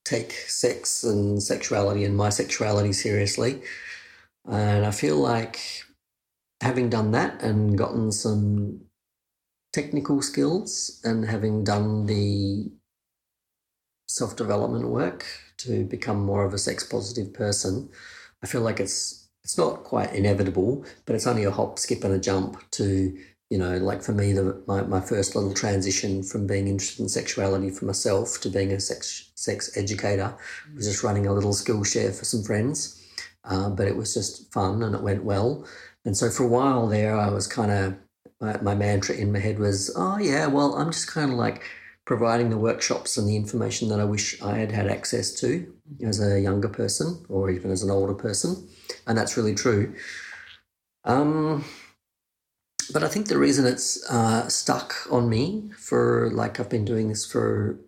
take 0.04 0.34
sex 0.34 1.04
and 1.04 1.42
sexuality 1.42 2.04
and 2.04 2.18
my 2.18 2.30
sexuality 2.30 2.92
seriously, 2.92 3.62
and 4.50 4.86
I 4.86 4.92
feel 4.92 5.18
like 5.18 5.60
having 6.62 6.90
done 6.90 7.12
that 7.12 7.42
and 7.42 7.78
gotten 7.78 8.12
some 8.12 8.82
technical 9.74 10.22
skills 10.22 11.00
and 11.04 11.26
having 11.26 11.64
done 11.64 12.06
the 12.06 12.72
self 14.08 14.36
development 14.36 14.90
work 14.90 15.26
to 15.58 15.86
become 15.86 16.26
more 16.26 16.46
of 16.46 16.54
a 16.54 16.58
sex 16.58 16.84
positive 16.84 17.34
person, 17.34 17.90
I 18.44 18.48
feel 18.48 18.62
like 18.62 18.80
it's 18.80 19.30
it's 19.44 19.58
not 19.58 19.84
quite 19.84 20.14
inevitable, 20.14 20.86
but 21.06 21.16
it's 21.16 21.26
only 21.26 21.46
a 21.46 21.52
hop, 21.52 21.80
skip, 21.80 22.04
and 22.04 22.14
a 22.14 22.20
jump 22.20 22.70
to 22.72 23.18
you 23.52 23.58
know, 23.58 23.78
like 23.78 24.02
for 24.02 24.14
me, 24.14 24.32
the 24.32 24.64
my, 24.66 24.82
my 24.84 25.02
first 25.02 25.36
little 25.36 25.54
transition 25.54 26.24
from 26.24 26.48
being 26.48 26.70
interested 26.70 27.04
in 27.04 27.10
sexuality 27.10 27.70
for 27.70 27.84
myself 27.84 28.40
to 28.42 28.50
being 28.50 28.72
a 28.72 28.80
sex 28.80 29.30
sex 29.36 29.76
educator 29.76 30.34
was 30.74 30.88
just 30.88 31.04
running 31.04 31.28
a 31.28 31.34
little 31.34 31.52
Skillshare 31.52 32.18
for 32.18 32.24
some 32.24 32.44
friends, 32.44 33.01
uh, 33.44 33.70
but 33.70 33.88
it 33.88 33.96
was 33.96 34.14
just 34.14 34.52
fun 34.54 34.84
and 34.84 34.96
it 34.96 35.02
went 35.02 35.24
well. 35.24 35.66
And 36.06 36.18
so 36.18 36.30
for 36.30 36.44
a 36.44 36.48
while 36.48 36.88
there, 36.88 37.16
I 37.16 37.30
was 37.30 37.48
kind 37.48 37.72
of 37.72 37.96
my, 38.40 38.60
my 38.62 38.76
mantra 38.76 39.16
in 39.16 39.32
my 39.32 39.40
head 39.40 39.60
was, 39.60 39.92
oh 39.96 40.18
yeah, 40.18 40.48
well, 40.48 40.76
I'm 40.76 40.92
just 40.92 41.08
kind 41.08 41.32
of 41.32 41.38
like 41.38 41.64
providing 42.06 42.50
the 42.50 42.58
workshops 42.58 43.18
and 43.18 43.28
the 43.28 43.36
information 43.36 43.88
that 43.90 44.00
I 44.00 44.04
wish 44.04 44.42
I 44.42 44.58
had 44.58 44.72
had 44.72 44.88
access 44.88 45.32
to 45.36 45.72
as 46.04 46.20
a 46.20 46.42
younger 46.42 46.68
person 46.68 47.24
or 47.30 47.50
even 47.52 47.72
as 47.72 47.84
an 47.84 47.92
older 47.92 48.16
person, 48.16 48.68
and 49.08 49.18
that's 49.18 49.38
really 49.38 49.56
true. 49.56 49.96
Um, 51.06 51.64
but 52.92 53.04
I 53.04 53.08
think 53.08 53.28
the 53.28 53.38
reason 53.38 53.66
it's 53.66 54.04
uh, 54.10 54.48
stuck 54.50 54.96
on 55.12 55.30
me 55.30 55.72
for 55.78 56.32
like 56.34 56.60
I've 56.60 56.70
been 56.70 56.86
doing 56.86 57.10
this 57.10 57.26
for 57.26 57.80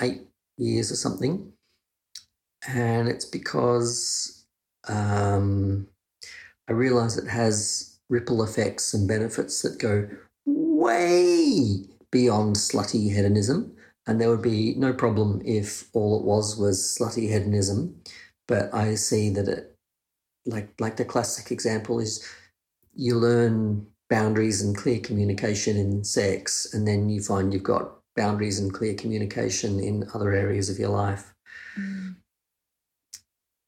eight 0.00 0.22
years 0.56 0.90
or 0.90 0.96
something, 0.96 1.52
and 2.66 3.08
it's 3.08 3.26
because 3.26 4.43
um, 4.88 5.88
I 6.68 6.72
realize 6.72 7.16
it 7.16 7.28
has 7.28 7.98
ripple 8.08 8.42
effects 8.42 8.94
and 8.94 9.08
benefits 9.08 9.62
that 9.62 9.78
go 9.78 10.08
way 10.46 11.84
beyond 12.10 12.56
slutty 12.56 13.12
hedonism. 13.12 13.76
And 14.06 14.20
there 14.20 14.28
would 14.28 14.42
be 14.42 14.74
no 14.76 14.92
problem 14.92 15.40
if 15.44 15.88
all 15.94 16.18
it 16.18 16.24
was 16.24 16.58
was 16.58 16.78
slutty 16.78 17.28
hedonism. 17.28 18.00
But 18.46 18.72
I 18.74 18.94
see 18.96 19.30
that 19.30 19.48
it, 19.48 19.76
like 20.44 20.68
like 20.78 20.96
the 20.96 21.06
classic 21.06 21.50
example 21.50 22.00
is, 22.00 22.26
you 22.94 23.16
learn 23.16 23.86
boundaries 24.10 24.60
and 24.62 24.76
clear 24.76 25.00
communication 25.00 25.76
in 25.78 26.04
sex, 26.04 26.72
and 26.74 26.86
then 26.86 27.08
you 27.08 27.22
find 27.22 27.52
you've 27.52 27.62
got 27.62 27.98
boundaries 28.14 28.60
and 28.60 28.72
clear 28.72 28.94
communication 28.94 29.80
in 29.80 30.08
other 30.14 30.32
areas 30.32 30.68
of 30.68 30.78
your 30.78 30.90
life. 30.90 31.34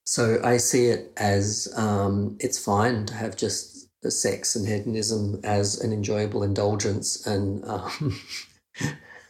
So 0.07 0.41
I 0.45 0.59
see 0.59 0.87
it 0.87 1.13
as 1.17 1.69
um, 1.77 2.37
it's 2.39 2.59
fine 2.59 3.07
to 3.07 3.15
have 3.15 3.37
just 3.37 3.89
sex 4.09 4.55
and 4.55 4.67
hedonism 4.69 5.41
as 5.43 5.81
an 5.81 5.93
enjoyable 5.93 6.45
indulgence, 6.45 7.27
and 7.27 7.65
um, 7.65 8.21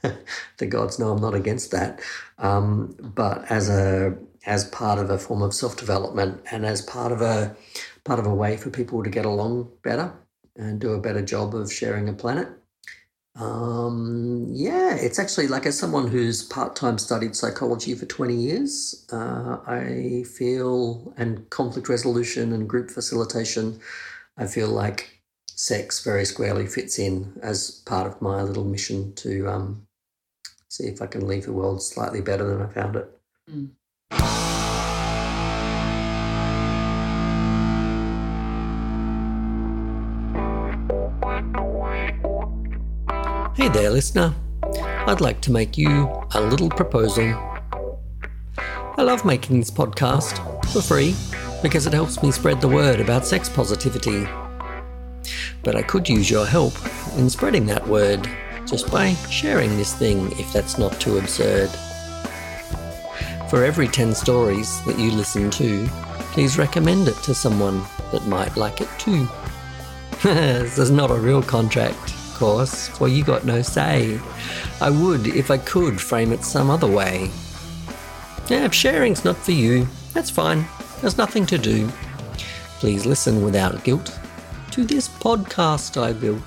the 0.58 0.66
gods 0.66 0.98
know 0.98 1.12
I'm 1.12 1.20
not 1.20 1.34
against 1.34 1.70
that. 1.70 2.00
Um, 2.38 2.94
but 3.00 3.50
as 3.50 3.70
a 3.70 4.16
as 4.44 4.64
part 4.64 4.98
of 4.98 5.08
a 5.08 5.18
form 5.18 5.40
of 5.42 5.54
self 5.54 5.76
development 5.78 6.42
and 6.50 6.66
as 6.66 6.82
part 6.82 7.10
of 7.10 7.22
a 7.22 7.56
part 8.04 8.20
of 8.20 8.26
a 8.26 8.34
way 8.34 8.58
for 8.58 8.68
people 8.68 9.02
to 9.02 9.10
get 9.10 9.24
along 9.24 9.70
better 9.82 10.12
and 10.56 10.78
do 10.78 10.92
a 10.92 11.00
better 11.00 11.22
job 11.22 11.54
of 11.54 11.72
sharing 11.72 12.08
a 12.08 12.12
planet. 12.12 12.48
Um, 13.38 14.46
yeah, 14.50 14.96
it's 14.96 15.18
actually 15.18 15.46
like 15.48 15.66
as 15.66 15.78
someone 15.78 16.08
who's 16.08 16.42
part 16.42 16.74
time 16.74 16.96
studied 16.98 17.36
psychology 17.36 17.94
for 17.94 18.06
20 18.06 18.34
years, 18.34 19.06
uh, 19.12 19.58
I 19.66 20.24
feel, 20.24 21.12
and 21.16 21.48
conflict 21.50 21.88
resolution 21.88 22.52
and 22.52 22.68
group 22.68 22.90
facilitation, 22.90 23.78
I 24.38 24.46
feel 24.46 24.68
like 24.68 25.20
sex 25.46 26.02
very 26.02 26.24
squarely 26.24 26.66
fits 26.66 26.98
in 26.98 27.38
as 27.42 27.82
part 27.86 28.06
of 28.06 28.22
my 28.22 28.42
little 28.42 28.64
mission 28.64 29.14
to 29.14 29.48
um, 29.48 29.86
see 30.68 30.84
if 30.84 31.02
I 31.02 31.06
can 31.06 31.26
leave 31.26 31.44
the 31.44 31.52
world 31.52 31.82
slightly 31.82 32.20
better 32.20 32.46
than 32.46 32.62
I 32.62 32.72
found 32.72 32.96
it. 32.96 33.10
Hey 43.66 43.72
there, 43.72 43.90
listener. 43.90 44.32
I'd 45.08 45.20
like 45.20 45.40
to 45.40 45.50
make 45.50 45.76
you 45.76 46.08
a 46.34 46.40
little 46.40 46.68
proposal. 46.68 47.34
I 48.56 49.02
love 49.02 49.24
making 49.24 49.58
this 49.58 49.72
podcast 49.72 50.36
for 50.66 50.80
free 50.80 51.16
because 51.64 51.84
it 51.84 51.92
helps 51.92 52.22
me 52.22 52.30
spread 52.30 52.60
the 52.60 52.68
word 52.68 53.00
about 53.00 53.26
sex 53.26 53.48
positivity. 53.48 54.28
But 55.64 55.74
I 55.74 55.82
could 55.82 56.08
use 56.08 56.30
your 56.30 56.46
help 56.46 56.74
in 57.16 57.28
spreading 57.28 57.66
that 57.66 57.84
word 57.88 58.30
just 58.66 58.88
by 58.92 59.14
sharing 59.30 59.76
this 59.76 59.94
thing 59.94 60.30
if 60.38 60.52
that's 60.52 60.78
not 60.78 61.00
too 61.00 61.18
absurd. 61.18 61.68
For 63.50 63.64
every 63.64 63.88
10 63.88 64.14
stories 64.14 64.80
that 64.84 64.96
you 64.96 65.10
listen 65.10 65.50
to, 65.50 65.88
please 66.30 66.56
recommend 66.56 67.08
it 67.08 67.16
to 67.24 67.34
someone 67.34 67.82
that 68.12 68.28
might 68.28 68.56
like 68.56 68.80
it 68.80 68.88
too. 68.96 69.28
this 70.22 70.78
is 70.78 70.92
not 70.92 71.10
a 71.10 71.14
real 71.14 71.42
contract, 71.42 72.15
course, 72.36 72.88
for 72.88 73.08
you 73.08 73.24
got 73.24 73.44
no 73.44 73.62
say. 73.62 74.20
I 74.80 74.90
would, 74.90 75.26
if 75.26 75.50
I 75.50 75.58
could, 75.58 76.00
frame 76.00 76.32
it 76.32 76.44
some 76.44 76.70
other 76.70 76.86
way. 76.86 77.30
Yeah, 78.48 78.66
if 78.66 78.74
sharing's 78.74 79.24
not 79.24 79.36
for 79.36 79.52
you, 79.52 79.88
that's 80.12 80.30
fine. 80.30 80.66
There's 81.00 81.18
nothing 81.18 81.46
to 81.46 81.58
do. 81.58 81.88
Please 82.78 83.06
listen 83.06 83.42
without 83.42 83.82
guilt 83.84 84.18
to 84.72 84.84
this 84.84 85.08
podcast 85.08 86.00
I 86.00 86.12
built. 86.12 86.42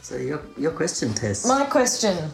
So 0.00 0.16
your 0.16 0.42
your 0.56 0.72
question, 0.72 1.12
Tess. 1.12 1.46
My 1.46 1.64
question 1.66 2.30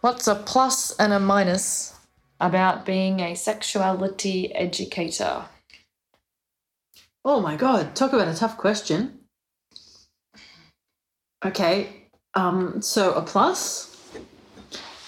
What's 0.00 0.26
a 0.26 0.34
plus 0.34 0.96
and 0.96 1.12
a 1.12 1.20
minus 1.20 1.94
about 2.40 2.84
being 2.84 3.20
a 3.20 3.36
sexuality 3.36 4.52
educator? 4.54 5.44
Oh 7.24 7.40
my 7.40 7.56
god, 7.56 7.94
talk 7.94 8.12
about 8.12 8.28
a 8.28 8.34
tough 8.34 8.56
question. 8.56 9.20
Okay. 11.44 12.08
Um, 12.34 12.80
so 12.80 13.12
a 13.12 13.22
plus 13.22 13.96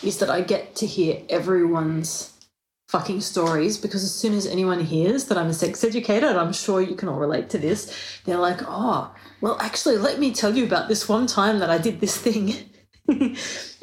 is 0.02 0.18
that 0.18 0.30
I 0.30 0.42
get 0.42 0.76
to 0.76 0.86
hear 0.86 1.22
everyone's 1.28 2.32
fucking 2.88 3.20
stories 3.20 3.78
because 3.78 4.04
as 4.04 4.14
soon 4.14 4.34
as 4.34 4.46
anyone 4.46 4.80
hears 4.80 5.24
that 5.24 5.38
I'm 5.38 5.48
a 5.48 5.54
sex 5.54 5.82
educator, 5.82 6.26
and 6.26 6.38
I'm 6.38 6.52
sure 6.52 6.80
you 6.80 6.94
can 6.94 7.08
all 7.08 7.18
relate 7.18 7.50
to 7.50 7.58
this, 7.58 8.20
they're 8.24 8.38
like, 8.38 8.60
oh, 8.62 9.12
well, 9.40 9.56
actually, 9.60 9.96
let 9.96 10.20
me 10.20 10.32
tell 10.32 10.54
you 10.54 10.64
about 10.64 10.88
this 10.88 11.08
one 11.08 11.26
time 11.26 11.58
that 11.58 11.70
I 11.70 11.78
did 11.78 12.00
this 12.00 12.16
thing. 12.16 12.54
and 13.08 13.36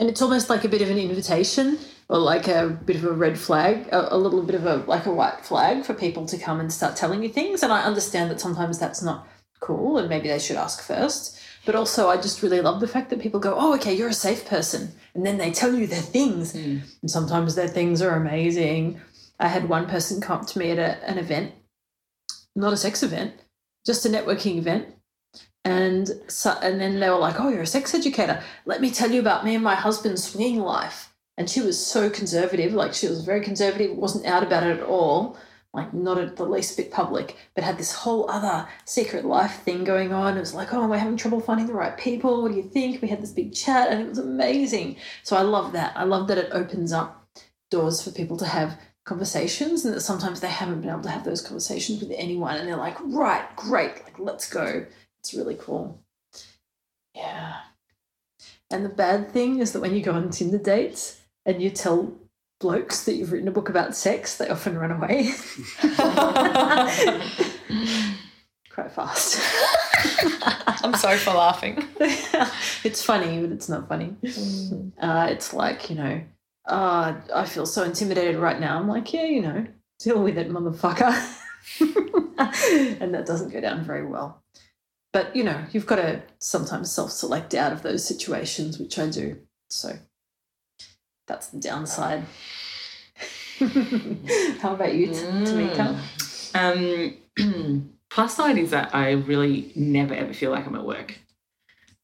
it's 0.10 0.22
almost 0.22 0.50
like 0.50 0.64
a 0.64 0.70
bit 0.70 0.82
of 0.82 0.90
an 0.90 0.98
invitation 0.98 1.80
or 2.12 2.20
like 2.20 2.50
a 2.50 2.68
bit 2.68 2.98
of 2.98 3.06
a 3.06 3.14
red 3.14 3.40
flag, 3.40 3.88
a, 3.88 4.14
a 4.14 4.18
little 4.18 4.44
bit 4.44 4.54
of 4.54 4.66
a 4.66 4.76
like 4.86 5.06
a 5.06 5.14
white 5.14 5.46
flag 5.46 5.86
for 5.86 5.94
people 5.94 6.26
to 6.26 6.38
come 6.38 6.60
and 6.60 6.72
start 6.72 6.98
telling 6.98 7.24
you 7.24 7.30
things. 7.30 7.64
And 7.64 7.72
I 7.72 7.84
understand 7.84 8.30
that 8.30 8.42
sometimes 8.42 8.78
that's 8.78 9.02
not 9.02 9.26
cool 9.62 9.98
and 9.98 10.10
maybe 10.10 10.28
they 10.28 10.38
should 10.38 10.58
ask 10.58 10.84
first. 10.84 11.40
But 11.66 11.76
also, 11.76 12.10
I 12.10 12.18
just 12.18 12.42
really 12.42 12.60
love 12.60 12.82
the 12.82 12.88
fact 12.88 13.12
that 13.12 13.22
people 13.22 13.40
go, 13.40 13.56
oh, 13.58 13.76
okay, 13.76 13.94
you're 13.94 14.10
a 14.10 14.14
safe 14.14 14.46
person. 14.46 14.92
And 15.14 15.26
then 15.26 15.38
they 15.38 15.52
tell 15.52 15.74
you 15.74 15.88
their 15.88 16.02
things. 16.02 16.52
Hmm. 16.52 16.80
And 17.02 17.10
sometimes 17.10 17.56
their 17.56 17.70
things 17.70 18.02
are 18.02 18.16
amazing. 18.18 19.00
I 19.40 19.48
had 19.48 19.70
one 19.70 19.88
person 19.88 20.20
come 20.20 20.42
up 20.42 20.48
to 20.48 20.60
me 20.60 20.72
at 20.72 20.80
a, 20.80 21.10
an 21.10 21.18
event, 21.18 21.54
not 22.56 22.74
a 22.74 22.78
sex 22.78 23.04
event, 23.04 23.36
just 23.86 24.06
a 24.06 24.10
networking 24.10 24.58
event. 24.58 24.88
And 25.64 26.10
so, 26.28 26.58
and 26.62 26.82
then 26.82 27.00
they 27.00 27.10
were 27.10 27.18
like, 27.18 27.40
oh, 27.40 27.50
you're 27.50 27.62
a 27.62 27.68
sex 27.68 27.94
educator. 27.94 28.44
Let 28.66 28.82
me 28.82 28.92
tell 28.92 29.12
you 29.12 29.22
about 29.22 29.46
me 29.46 29.56
and 29.56 29.64
my 29.64 29.76
husband's 29.76 30.28
swinging 30.28 30.60
life. 30.60 31.11
And 31.38 31.50
she 31.50 31.62
was 31.62 31.84
so 31.84 32.10
conservative, 32.10 32.74
like 32.74 32.94
she 32.94 33.08
was 33.08 33.24
very 33.24 33.42
conservative, 33.42 33.96
wasn't 33.96 34.26
out 34.26 34.44
about 34.44 34.64
it 34.64 34.80
at 34.80 34.84
all 34.84 35.38
like 35.74 35.94
not 35.94 36.18
at 36.18 36.36
the 36.36 36.46
least 36.46 36.76
bit 36.76 36.92
public, 36.92 37.38
but 37.56 37.64
had 37.64 37.78
this 37.78 37.94
whole 37.94 38.30
other 38.30 38.68
secret 38.86 39.24
life 39.24 39.62
thing 39.62 39.84
going 39.84 40.12
on. 40.12 40.36
It 40.36 40.42
was 40.42 40.54
like, 40.54 40.74
oh, 40.74 40.86
we're 40.88 40.98
having 40.98 41.16
trouble 41.16 41.40
finding 41.40 41.68
the 41.68 41.74
right 41.74 41.98
people. 41.98 42.42
What 42.42 42.52
do 42.52 42.58
you 42.58 42.64
think? 42.64 43.02
We 43.02 43.08
had 43.08 43.22
this 43.22 43.32
big 43.32 43.54
chat 43.54 43.90
and 43.90 44.02
it 44.02 44.10
was 44.10 44.18
amazing. 44.18 44.98
So 45.24 45.38
I 45.38 45.42
love 45.44 45.72
that. 45.72 45.96
I 45.96 46.04
love 46.04 46.28
that 46.28 46.38
it 46.38 46.50
opens 46.52 46.92
up 46.92 47.26
doors 47.70 48.02
for 48.02 48.12
people 48.12 48.36
to 48.38 48.46
have 48.46 48.80
conversations 49.06 49.86
and 49.86 49.94
that 49.94 50.02
sometimes 50.02 50.42
they 50.42 50.50
haven't 50.50 50.82
been 50.82 50.90
able 50.90 51.02
to 51.02 51.10
have 51.10 51.24
those 51.24 51.42
conversations 51.42 52.02
with 52.02 52.12
anyone 52.18 52.58
and 52.58 52.68
they're 52.68 52.76
like, 52.76 52.98
right, 53.02 53.56
great, 53.56 54.04
like 54.04 54.20
let's 54.20 54.50
go. 54.50 54.86
It's 55.22 55.34
really 55.34 55.56
cool. 55.56 56.04
Yeah. 57.16 57.56
And 58.70 58.84
the 58.84 58.90
bad 58.90 59.32
thing 59.32 59.60
is 59.60 59.72
that 59.72 59.80
when 59.80 59.96
you 59.96 60.04
go 60.04 60.14
on 60.14 60.30
Tinder 60.32 60.58
dates 60.58 61.21
and 61.46 61.62
you 61.62 61.70
tell 61.70 62.14
blokes 62.60 63.04
that 63.06 63.16
you've 63.16 63.32
written 63.32 63.48
a 63.48 63.52
book 63.52 63.70
about 63.70 63.96
sex, 63.96 64.38
they 64.38 64.48
often 64.48 64.78
run 64.78 64.92
away. 64.92 65.32
Quite 68.70 68.92
fast. 68.92 69.42
I'm 70.84 70.94
sorry 70.96 71.18
for 71.18 71.34
laughing. 71.34 71.84
it's 72.84 73.04
funny, 73.04 73.42
but 73.42 73.52
it's 73.52 73.68
not 73.68 73.90
funny. 73.90 74.16
Uh, 75.02 75.28
it's 75.30 75.54
like, 75.54 75.90
you 75.90 75.96
know, 75.96 76.22
uh, 76.68 77.16
I 77.34 77.46
feel 77.46 77.66
so 77.66 77.84
intimidated 77.84 78.38
right 78.38 78.60
now. 78.60 78.78
I'm 78.80 78.88
like, 78.88 79.12
yeah, 79.12 79.26
you 79.26 79.42
know, 79.42 79.66
deal 80.00 80.24
with 80.24 80.38
it, 80.38 80.50
motherfucker. 80.50 81.12
and 83.02 83.14
that 83.14 83.26
doesn't 83.26 83.52
go 83.52 83.60
down 83.60 83.84
very 83.84 84.06
well. 84.06 84.42
But, 85.12 85.36
you 85.36 85.44
know, 85.44 85.66
you've 85.72 85.88
got 85.88 85.98
to 85.98 86.22
sometimes 86.40 86.90
self 86.92 87.12
select 87.12 87.54
out 87.54 87.74
of 87.74 87.82
those 87.82 88.06
situations, 88.06 88.80
which 88.80 88.98
I 88.98 89.10
do. 89.10 89.38
So 89.70 89.98
that's 91.28 91.48
the 91.50 91.60
downside. 91.60 92.24
How 94.62 94.74
about 94.74 94.94
you, 94.96 95.08
T- 95.08 95.14
Tamika? 95.14 95.98
Um, 96.56 97.94
plus 98.10 98.36
side 98.36 98.58
is 98.58 98.72
that 98.72 98.94
I 98.96 99.12
really 99.12 99.72
never 99.76 100.14
ever 100.14 100.34
feel 100.34 100.52
like 100.52 100.66
I'm 100.68 100.76
at 100.76 100.86
work. 100.86 101.18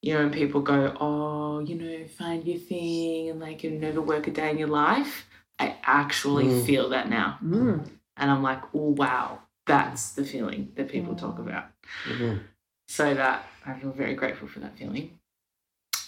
You 0.01 0.13
know, 0.13 0.19
when 0.21 0.31
people 0.31 0.61
go, 0.61 0.95
oh, 0.99 1.59
you 1.59 1.75
know, 1.75 2.05
find 2.07 2.45
your 2.45 2.59
thing 2.59 3.29
and 3.29 3.39
like 3.39 3.63
you 3.63 3.71
never 3.71 4.01
work 4.01 4.27
a 4.27 4.31
day 4.31 4.51
in 4.51 4.57
your 4.57 4.67
life, 4.67 5.25
I 5.59 5.75
actually 5.83 6.45
Mm. 6.45 6.65
feel 6.65 6.89
that 6.89 7.09
now. 7.09 7.39
Mm. 7.43 7.89
And 8.15 8.31
I'm 8.31 8.43
like, 8.43 8.61
oh, 8.73 8.91
wow, 8.91 9.39
that's 9.65 10.11
the 10.11 10.23
feeling 10.23 10.71
that 10.75 10.89
people 10.89 11.15
talk 11.15 11.39
about. 11.39 11.65
Mhm. 12.05 12.41
So 12.87 13.13
that 13.15 13.47
I 13.65 13.73
feel 13.79 13.91
very 13.91 14.13
grateful 14.13 14.47
for 14.47 14.59
that 14.59 14.77
feeling. 14.77 15.19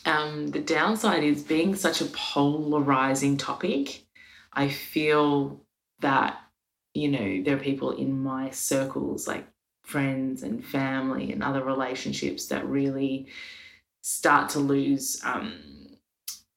Um, 0.06 0.48
the 0.48 0.62
downside 0.62 1.24
is 1.24 1.44
being 1.44 1.76
such 1.76 2.02
a 2.02 2.06
polarizing 2.06 3.38
topic. 3.38 4.06
I 4.54 4.70
feel 4.70 5.62
that, 6.00 6.40
you 6.94 7.10
know, 7.10 7.44
there 7.44 7.58
are 7.58 7.60
people 7.60 7.92
in 7.92 8.24
my 8.24 8.50
circles, 8.52 9.28
like 9.28 9.48
friends 9.84 10.44
and 10.44 10.64
family 10.66 11.32
and 11.32 11.44
other 11.44 11.64
relationships, 11.64 12.48
that 12.48 12.68
really 12.68 13.28
start 14.02 14.50
to 14.50 14.60
lose 14.60 15.22
um, 15.24 15.54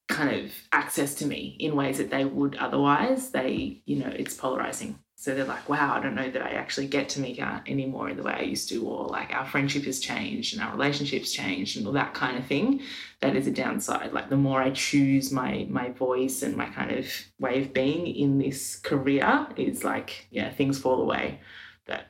kind 0.09 0.45
of 0.45 0.53
access 0.73 1.15
to 1.17 1.27
me 1.27 1.57
in 1.59 1.75
ways 1.75 1.99
that 1.99 2.11
they 2.11 2.25
would 2.25 2.57
otherwise. 2.57 3.31
They, 3.31 3.83
you 3.85 3.97
know, 3.97 4.13
it's 4.15 4.35
polarizing. 4.35 4.99
So 5.23 5.37
they're 5.37 5.45
like, 5.45 5.69
wow, 5.69 5.95
I 5.95 6.01
don't 6.01 6.17
know 6.17 6.29
that 6.29 6.43
I 6.43 6.55
actually 6.55 6.89
get 6.89 7.09
to 7.11 7.21
Mika 7.21 7.63
anymore 7.69 8.11
in 8.11 8.17
the 8.17 8.25
way 8.25 8.33
I 8.33 8.43
used 8.43 8.69
to, 8.71 8.85
or 8.85 9.07
like 9.07 9.33
our 9.33 9.47
friendship 9.47 9.85
has 9.85 10.01
changed 10.01 10.53
and 10.53 10.61
our 10.61 10.73
relationships 10.73 11.31
changed 11.31 11.77
and 11.77 11.87
all 11.87 11.93
that 11.93 12.13
kind 12.13 12.37
of 12.37 12.45
thing. 12.45 12.81
That 13.21 13.37
is 13.37 13.47
a 13.47 13.53
downside. 13.53 14.13
Like 14.13 14.31
the 14.31 14.37
more 14.37 14.61
I 14.61 14.71
choose 14.71 15.31
my 15.31 15.65
my 15.71 15.91
voice 15.91 16.43
and 16.43 16.57
my 16.57 16.67
kind 16.67 16.91
of 16.91 17.07
way 17.39 17.63
of 17.63 17.73
being 17.73 18.09
in 18.09 18.39
this 18.39 18.75
career, 18.75 19.47
is 19.55 19.85
like, 19.85 20.27
yeah, 20.33 20.51
things 20.51 20.81
fall 20.81 21.01
away. 21.01 21.39
But 21.87 22.07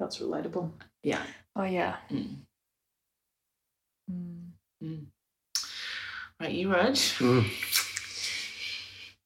That's 0.00 0.20
relatable. 0.20 0.70
yeah. 1.02 1.20
Oh 1.56 1.64
yeah. 1.64 1.96
Mm. 2.10 2.36
Mm. 4.82 5.04
Right, 6.40 6.52
you 6.52 6.72
Rog? 6.72 6.94
Mm. 6.94 7.44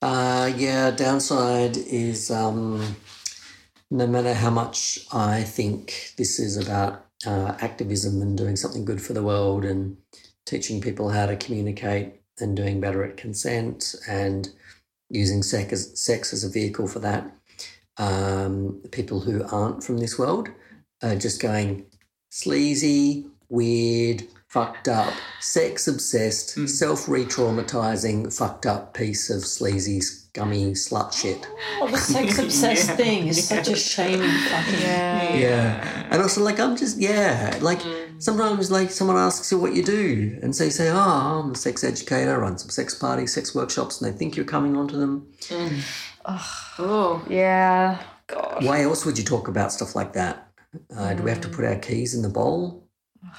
Uh, 0.03 0.53
yeah, 0.57 0.91
downside 0.91 1.77
is 1.77 2.33
um, 2.33 2.97
no 3.91 4.07
matter 4.07 4.35
how 4.35 4.51
much 4.51 5.01
I 5.13 5.43
think 5.43 6.13
this 6.17 6.39
is 6.39 6.57
about 6.57 7.07
uh, 7.27 7.57
activism 7.61 8.23
and 8.23 8.37
doing 8.37 8.57
something 8.57 8.85
good 8.85 9.03
for 9.03 9.13
the 9.13 9.23
world 9.23 9.65
and 9.65 9.97
teaching 10.47 10.81
people 10.81 11.11
how 11.11 11.27
to 11.27 11.37
communicate 11.37 12.15
and 12.39 12.57
doing 12.57 12.81
better 12.81 13.05
at 13.05 13.17
consent 13.17 13.95
and 14.09 14.49
using 15.11 15.43
sex 15.43 15.73
as, 15.73 16.01
sex 16.01 16.33
as 16.33 16.45
a 16.45 16.49
vehicle 16.49 16.87
for 16.87 17.01
that, 17.01 17.31
um, 17.99 18.81
people 18.93 19.21
who 19.21 19.45
aren't 19.51 19.85
from 19.85 19.99
this 19.99 20.19
world 20.19 20.49
are 21.03 21.17
just 21.17 21.43
going 21.43 21.85
sleazy, 22.31 23.27
weird, 23.49 24.23
fucked 24.49 24.89
up, 24.89 25.13
sex 25.41 25.87
obsessed, 25.89 26.57
Mm. 26.57 26.69
self 26.69 27.09
re 27.09 27.25
traumatizing, 27.25 28.33
fucked 28.33 28.67
up 28.67 28.95
piece 28.95 29.31
of 29.31 29.45
sleazy, 29.45 30.01
scummy 30.35 30.73
slut 30.73 31.13
shit. 31.13 31.47
Oh, 31.81 31.89
the 31.89 31.99
sex 31.99 32.39
obsessed 32.45 32.89
Yeah. 32.91 32.97
thing 32.97 33.27
is 33.29 33.49
such 33.49 33.69
a 33.69 33.77
shame. 33.77 34.21
fucking. 34.21 34.81
Yeah. 34.81 35.35
Yeah. 35.35 36.07
And 36.11 36.23
also, 36.23 36.43
like, 36.43 36.61
I'm 36.61 36.77
just, 36.77 36.99
yeah, 36.99 37.59
like, 37.61 37.81
mm. 37.81 38.23
sometimes, 38.23 38.71
like, 38.71 38.91
someone 38.91 39.17
asks 39.17 39.51
you 39.51 39.59
what 39.59 39.75
you 39.75 39.83
do, 39.83 40.39
and 40.43 40.55
so 40.55 40.65
you 40.65 40.71
say, 40.71 40.89
oh, 40.91 40.99
I'm 41.45 41.51
a 41.53 41.57
sex 41.57 41.83
educator, 41.83 42.33
I 42.35 42.39
run 42.39 42.59
some 42.59 42.71
sex 42.71 42.95
parties, 42.95 43.33
sex 43.35 43.55
workshops, 43.55 44.01
and 44.01 44.13
they 44.13 44.17
think 44.17 44.37
you're 44.37 44.45
coming 44.47 44.77
onto 44.77 44.97
them. 44.97 45.27
Oh, 46.25 47.25
Yeah. 47.29 48.01
God. 48.29 48.65
Why 48.65 48.83
else 48.83 49.05
would 49.05 49.19
you 49.19 49.25
talk 49.25 49.49
about 49.49 49.73
stuff 49.73 49.97
like 49.97 50.13
that? 50.13 50.47
Uh, 50.97 51.15
Do 51.15 51.25
we 51.25 51.31
have 51.31 51.41
to 51.41 51.49
mm. 51.49 51.55
put 51.57 51.65
our 51.65 51.77
keys 51.77 52.15
in 52.15 52.23
the 52.23 52.29
bowl? 52.29 52.87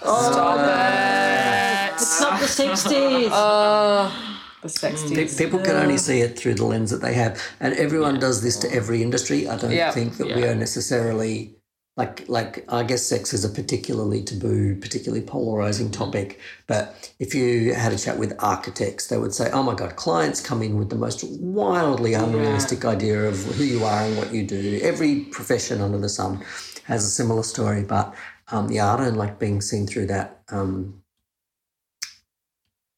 Oh, 0.03 0.31
stop 0.31 0.59
it. 0.59 1.93
It's 1.93 2.19
not 2.19 2.39
the 2.41 2.45
60s. 2.45 3.29
Oh, 3.31 4.40
the 4.61 4.69
sex 4.69 5.03
Pe- 5.09 5.27
People 5.37 5.59
can 5.59 5.75
only 5.75 5.97
see 5.97 6.21
it 6.21 6.37
through 6.37 6.55
the 6.55 6.65
lens 6.65 6.91
that 6.91 7.01
they 7.01 7.13
have, 7.13 7.41
and 7.59 7.73
everyone 7.75 8.19
does 8.19 8.41
this 8.41 8.57
to 8.57 8.71
every 8.73 9.01
industry. 9.01 9.47
I 9.47 9.57
don't 9.57 9.71
Yeah. 9.71 9.91
think 9.91 10.17
that 10.17 10.27
we 10.35 10.45
are 10.45 10.55
necessarily 10.55 11.55
like 11.97 12.27
like 12.29 12.65
I 12.69 12.83
guess 12.83 13.03
sex 13.03 13.33
is 13.33 13.43
a 13.43 13.49
particularly 13.49 14.23
taboo, 14.23 14.75
particularly 14.77 15.25
polarizing 15.25 15.91
topic. 15.91 16.39
But 16.67 17.11
if 17.19 17.35
you 17.35 17.73
had 17.73 17.91
a 17.91 17.97
chat 17.97 18.17
with 18.17 18.33
architects, 18.39 19.07
they 19.07 19.17
would 19.17 19.33
say, 19.33 19.51
"Oh 19.51 19.63
my 19.63 19.75
God, 19.75 19.95
clients 19.97 20.39
come 20.41 20.61
in 20.61 20.77
with 20.77 20.89
the 20.89 20.95
most 20.95 21.23
wildly 21.23 22.13
unrealistic 22.13 22.85
idea 22.85 23.27
of 23.27 23.37
who 23.43 23.63
you 23.63 23.83
are 23.83 24.03
and 24.05 24.17
what 24.17 24.33
you 24.33 24.45
do." 24.47 24.79
Every 24.81 25.21
profession 25.25 25.81
under 25.81 25.97
the 25.97 26.09
sun 26.09 26.43
has 26.85 27.03
a 27.05 27.09
similar 27.09 27.43
story, 27.43 27.83
but 27.83 28.13
um, 28.51 28.71
yeah, 28.71 28.93
I 28.93 28.97
don't 28.97 29.15
like 29.17 29.37
being 29.39 29.61
seen 29.61 29.85
through 29.87 30.07
that 30.07 30.41
um, 30.49 31.03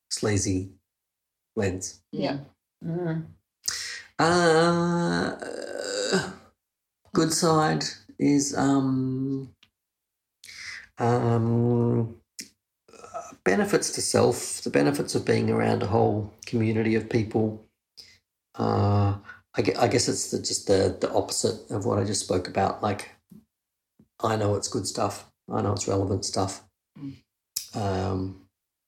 sleazy 0.09 0.72
lens. 1.55 2.01
Yeah. 2.11 2.37
Mm. 2.83 3.25
Uh, 4.19 5.35
good 7.13 7.33
side 7.33 7.83
is 8.19 8.55
um, 8.57 9.49
um, 10.97 12.15
uh, 12.91 13.21
benefits 13.43 13.91
to 13.91 14.01
self, 14.01 14.61
the 14.61 14.69
benefits 14.69 15.15
of 15.15 15.25
being 15.25 15.49
around 15.49 15.83
a 15.83 15.87
whole 15.87 16.33
community 16.45 16.95
of 16.95 17.09
people. 17.09 17.65
Uh, 18.55 19.15
I, 19.55 19.61
gue- 19.61 19.75
I 19.77 19.87
guess 19.87 20.07
it's 20.07 20.31
the, 20.31 20.39
just 20.39 20.67
the, 20.67 20.97
the 20.99 21.11
opposite 21.11 21.69
of 21.71 21.85
what 21.85 21.99
I 21.99 22.03
just 22.03 22.21
spoke 22.21 22.47
about. 22.47 22.83
Like, 22.83 23.11
I 24.23 24.35
know 24.35 24.55
it's 24.55 24.67
good 24.67 24.87
stuff, 24.87 25.27
I 25.51 25.61
know 25.61 25.73
it's 25.73 25.87
relevant 25.87 26.25
stuff. 26.25 26.63
Mm. 26.97 27.15
Um, 27.75 28.42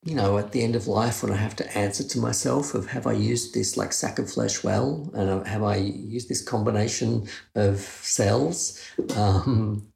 you 0.05 0.13
know, 0.13 0.37
at 0.37 0.51
the 0.51 0.63
end 0.63 0.75
of 0.75 0.87
life 0.87 1.23
when 1.23 1.31
I 1.33 1.37
have 1.37 1.55
to 1.57 1.77
answer 1.77 2.03
to 2.03 2.19
myself 2.19 2.75
of 2.75 2.87
have 2.87 3.07
I 3.07 3.13
used 3.13 3.55
this 3.55 3.75
like 3.75 3.91
sack 3.91 4.19
of 4.19 4.31
flesh 4.31 4.63
well, 4.63 5.09
and 5.15 5.29
uh, 5.29 5.43
have 5.45 5.63
I 5.63 5.77
used 5.77 6.29
this 6.29 6.43
combination 6.43 7.27
of 7.55 7.79
cells? 7.79 8.79
Um, 9.15 9.91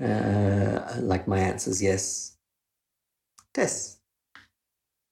uh, 0.00 0.96
like 1.00 1.28
my 1.28 1.38
answer 1.38 1.70
is 1.70 1.82
yes. 1.82 2.36
Yes. 3.56 3.98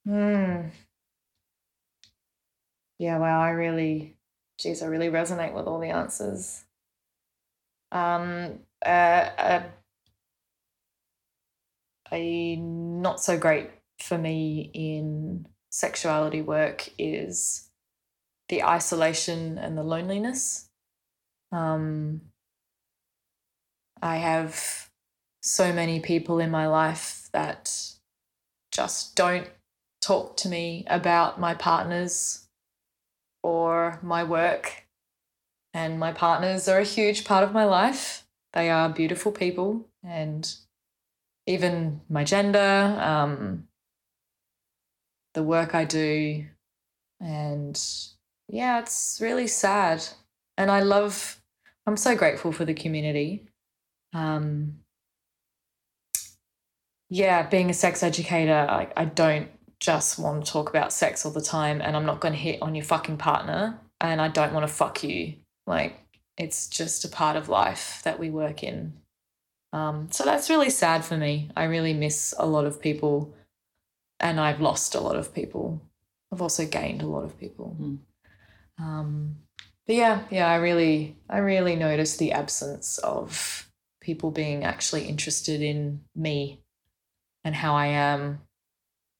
Hmm. 0.04 0.70
Yeah, 2.98 3.18
wow, 3.18 3.40
I 3.40 3.50
really, 3.50 4.16
geez, 4.58 4.82
I 4.82 4.86
really 4.86 5.08
resonate 5.08 5.52
with 5.54 5.66
all 5.66 5.78
the 5.80 5.90
answers. 5.90 6.64
Um, 7.90 8.60
uh, 8.84 8.88
uh, 8.88 9.62
a 12.10 12.56
not 12.56 13.20
so 13.20 13.38
great 13.38 13.70
for 14.02 14.18
me 14.18 14.70
in 14.74 15.46
sexuality 15.70 16.42
work 16.42 16.88
is 16.98 17.68
the 18.48 18.62
isolation 18.62 19.58
and 19.58 19.78
the 19.78 19.82
loneliness. 19.82 20.68
Um, 21.50 22.22
I 24.02 24.16
have 24.16 24.90
so 25.42 25.72
many 25.72 26.00
people 26.00 26.38
in 26.38 26.50
my 26.50 26.66
life 26.66 27.28
that 27.32 27.92
just 28.70 29.14
don't 29.14 29.48
talk 30.00 30.36
to 30.38 30.48
me 30.48 30.84
about 30.88 31.40
my 31.40 31.54
partners 31.54 32.46
or 33.42 33.98
my 34.02 34.24
work. 34.24 34.86
And 35.74 35.98
my 35.98 36.12
partners 36.12 36.68
are 36.68 36.80
a 36.80 36.84
huge 36.84 37.24
part 37.24 37.44
of 37.44 37.52
my 37.52 37.64
life. 37.64 38.26
They 38.52 38.68
are 38.68 38.90
beautiful 38.90 39.32
people, 39.32 39.86
and 40.04 40.54
even 41.46 42.02
my 42.10 42.24
gender, 42.24 42.98
um, 43.00 43.66
the 45.34 45.42
work 45.42 45.74
I 45.74 45.84
do. 45.84 46.44
And 47.20 47.80
yeah, 48.48 48.80
it's 48.80 49.18
really 49.20 49.46
sad. 49.46 50.04
And 50.56 50.70
I 50.70 50.80
love, 50.80 51.40
I'm 51.86 51.96
so 51.96 52.14
grateful 52.14 52.52
for 52.52 52.64
the 52.64 52.74
community. 52.74 53.48
Um, 54.14 54.80
yeah, 57.08 57.46
being 57.46 57.70
a 57.70 57.74
sex 57.74 58.02
educator, 58.02 58.66
I, 58.68 58.88
I 58.96 59.04
don't 59.04 59.48
just 59.80 60.18
want 60.18 60.44
to 60.44 60.52
talk 60.52 60.68
about 60.68 60.92
sex 60.92 61.26
all 61.26 61.32
the 61.32 61.40
time 61.40 61.80
and 61.80 61.96
I'm 61.96 62.06
not 62.06 62.20
going 62.20 62.34
to 62.34 62.38
hit 62.38 62.62
on 62.62 62.74
your 62.74 62.84
fucking 62.84 63.16
partner 63.16 63.80
and 64.00 64.20
I 64.20 64.28
don't 64.28 64.52
want 64.52 64.66
to 64.66 64.72
fuck 64.72 65.02
you. 65.02 65.34
Like, 65.66 65.98
it's 66.38 66.68
just 66.68 67.04
a 67.04 67.08
part 67.08 67.36
of 67.36 67.48
life 67.48 68.00
that 68.04 68.18
we 68.18 68.30
work 68.30 68.62
in. 68.62 68.94
Um, 69.72 70.08
so 70.10 70.24
that's 70.24 70.50
really 70.50 70.70
sad 70.70 71.04
for 71.04 71.16
me. 71.16 71.50
I 71.56 71.64
really 71.64 71.94
miss 71.94 72.34
a 72.38 72.46
lot 72.46 72.64
of 72.64 72.80
people 72.80 73.34
and 74.22 74.40
I've 74.40 74.60
lost 74.60 74.94
a 74.94 75.00
lot 75.00 75.16
of 75.16 75.34
people. 75.34 75.82
I've 76.32 76.40
also 76.40 76.64
gained 76.64 77.02
a 77.02 77.06
lot 77.06 77.24
of 77.24 77.38
people. 77.38 77.76
Mm. 77.78 77.98
Um, 78.78 79.36
but 79.86 79.96
yeah, 79.96 80.22
yeah, 80.30 80.46
I 80.46 80.56
really, 80.56 81.16
I 81.28 81.38
really 81.38 81.76
noticed 81.76 82.18
the 82.18 82.32
absence 82.32 82.98
of 82.98 83.68
people 84.00 84.30
being 84.30 84.64
actually 84.64 85.04
interested 85.04 85.60
in 85.60 86.00
me 86.14 86.60
and 87.44 87.54
how 87.54 87.74
I 87.74 87.86
am 87.88 88.40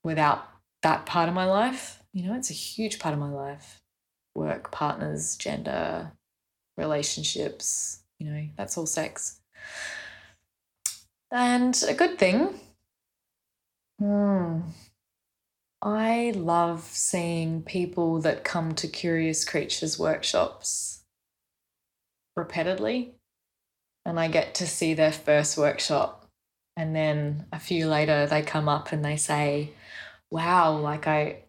without 0.03 0.47
that 0.81 1.05
part 1.05 1.29
of 1.29 1.35
my 1.35 1.45
life. 1.45 2.01
You 2.13 2.27
know, 2.27 2.35
it's 2.35 2.49
a 2.49 2.53
huge 2.53 2.99
part 2.99 3.13
of 3.13 3.19
my 3.19 3.29
life 3.29 3.81
work, 4.35 4.71
partners, 4.71 5.35
gender, 5.37 6.11
relationships, 6.75 8.01
you 8.17 8.31
know, 8.31 8.47
that's 8.57 8.77
all 8.79 8.87
sex. 8.87 9.39
And 11.31 11.79
a 11.87 11.93
good 11.93 12.17
thing. 12.17 12.59
Hmm. 13.99 14.61
I 15.83 16.31
love 16.35 16.83
seeing 16.93 17.61
people 17.61 18.21
that 18.21 18.45
come 18.45 18.73
to 18.75 18.87
Curious 18.87 19.43
Creatures 19.43 19.99
workshops 19.99 21.03
repeatedly. 22.37 23.15
And 24.05 24.19
I 24.19 24.29
get 24.29 24.55
to 24.55 24.67
see 24.67 24.93
their 24.93 25.11
first 25.11 25.57
workshop. 25.57 26.25
And 26.77 26.95
then 26.95 27.45
a 27.51 27.59
few 27.59 27.87
later, 27.87 28.25
they 28.25 28.41
come 28.41 28.69
up 28.69 28.91
and 28.91 29.03
they 29.03 29.17
say, 29.17 29.71
Wow, 30.31 30.77
like 30.77 31.05
I, 31.05 31.43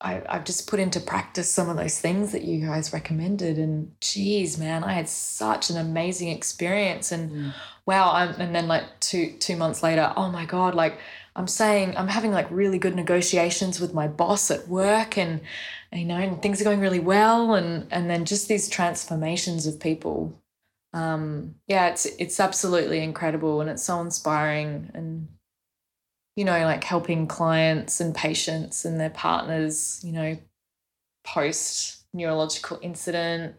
I, 0.00 0.22
I've 0.28 0.44
just 0.44 0.68
put 0.68 0.80
into 0.80 0.98
practice 0.98 1.50
some 1.50 1.68
of 1.68 1.76
those 1.76 2.00
things 2.00 2.32
that 2.32 2.42
you 2.42 2.66
guys 2.66 2.92
recommended. 2.92 3.58
And 3.58 3.92
geez, 4.00 4.58
man, 4.58 4.82
I 4.82 4.94
had 4.94 5.08
such 5.08 5.70
an 5.70 5.76
amazing 5.76 6.30
experience. 6.30 7.12
And 7.12 7.30
Mm. 7.30 7.54
wow, 7.86 8.12
I'm, 8.12 8.40
and 8.40 8.54
then 8.54 8.66
like 8.66 8.84
two 9.00 9.32
two 9.38 9.56
months 9.56 9.82
later, 9.82 10.12
oh 10.16 10.30
my 10.30 10.46
God, 10.46 10.74
like 10.74 10.98
I'm 11.36 11.48
saying 11.48 11.96
I'm 11.96 12.08
having 12.08 12.32
like 12.32 12.46
really 12.50 12.78
good 12.78 12.94
negotiations 12.94 13.80
with 13.80 13.92
my 13.92 14.06
boss 14.06 14.50
at 14.50 14.68
work 14.68 15.18
and 15.18 15.40
you 15.92 16.04
know 16.04 16.16
and 16.16 16.40
things 16.40 16.60
are 16.60 16.64
going 16.64 16.80
really 16.80 17.00
well 17.00 17.54
and 17.54 17.86
and 17.90 18.08
then 18.08 18.24
just 18.24 18.48
these 18.48 18.68
transformations 18.68 19.66
of 19.66 19.80
people. 19.80 20.40
Um 20.92 21.56
yeah 21.66 21.88
it's 21.88 22.06
it's 22.06 22.38
absolutely 22.40 23.00
incredible 23.00 23.60
and 23.60 23.68
it's 23.70 23.82
so 23.82 24.00
inspiring 24.00 24.90
and 24.94 25.28
you 26.36 26.44
know 26.44 26.64
like 26.64 26.84
helping 26.84 27.26
clients 27.26 28.00
and 28.00 28.14
patients 28.14 28.84
and 28.84 29.00
their 29.00 29.10
partners 29.10 30.00
you 30.04 30.12
know 30.12 30.36
post 31.24 32.04
neurological 32.12 32.78
incident 32.82 33.56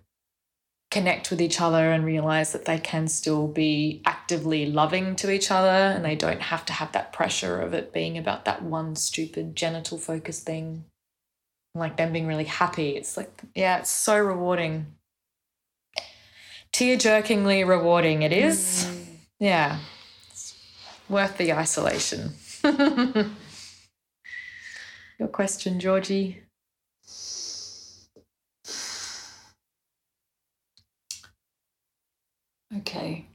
connect 0.95 1.29
with 1.29 1.41
each 1.41 1.59
other 1.59 1.91
and 1.91 2.05
realize 2.05 2.53
that 2.53 2.63
they 2.63 2.79
can 2.79 3.05
still 3.09 3.49
be 3.49 4.01
actively 4.05 4.65
loving 4.65 5.13
to 5.13 5.29
each 5.29 5.51
other 5.51 5.67
and 5.67 6.05
they 6.05 6.15
don't 6.15 6.41
have 6.41 6.65
to 6.65 6.71
have 6.71 6.89
that 6.93 7.11
pressure 7.11 7.59
of 7.59 7.73
it 7.73 7.91
being 7.91 8.17
about 8.17 8.45
that 8.45 8.63
one 8.63 8.95
stupid 8.95 9.57
genital 9.57 9.97
focused 9.97 10.45
thing. 10.45 10.85
Like 11.73 11.97
them 11.97 12.13
being 12.13 12.27
really 12.27 12.45
happy. 12.45 12.91
It's 12.91 13.17
like 13.17 13.41
yeah 13.53 13.79
it's 13.79 13.89
so 13.89 14.17
rewarding. 14.17 14.85
Tear 16.71 16.95
jerkingly 16.95 17.67
rewarding 17.67 18.21
it 18.21 18.31
is. 18.31 18.85
Mm. 18.87 19.05
Yeah. 19.39 19.79
It's 20.31 20.55
worth 21.09 21.37
the 21.37 21.51
isolation. 21.51 22.35
Your 25.19 25.27
question 25.27 25.77
georgie 25.81 26.44
Okay. 32.73 33.27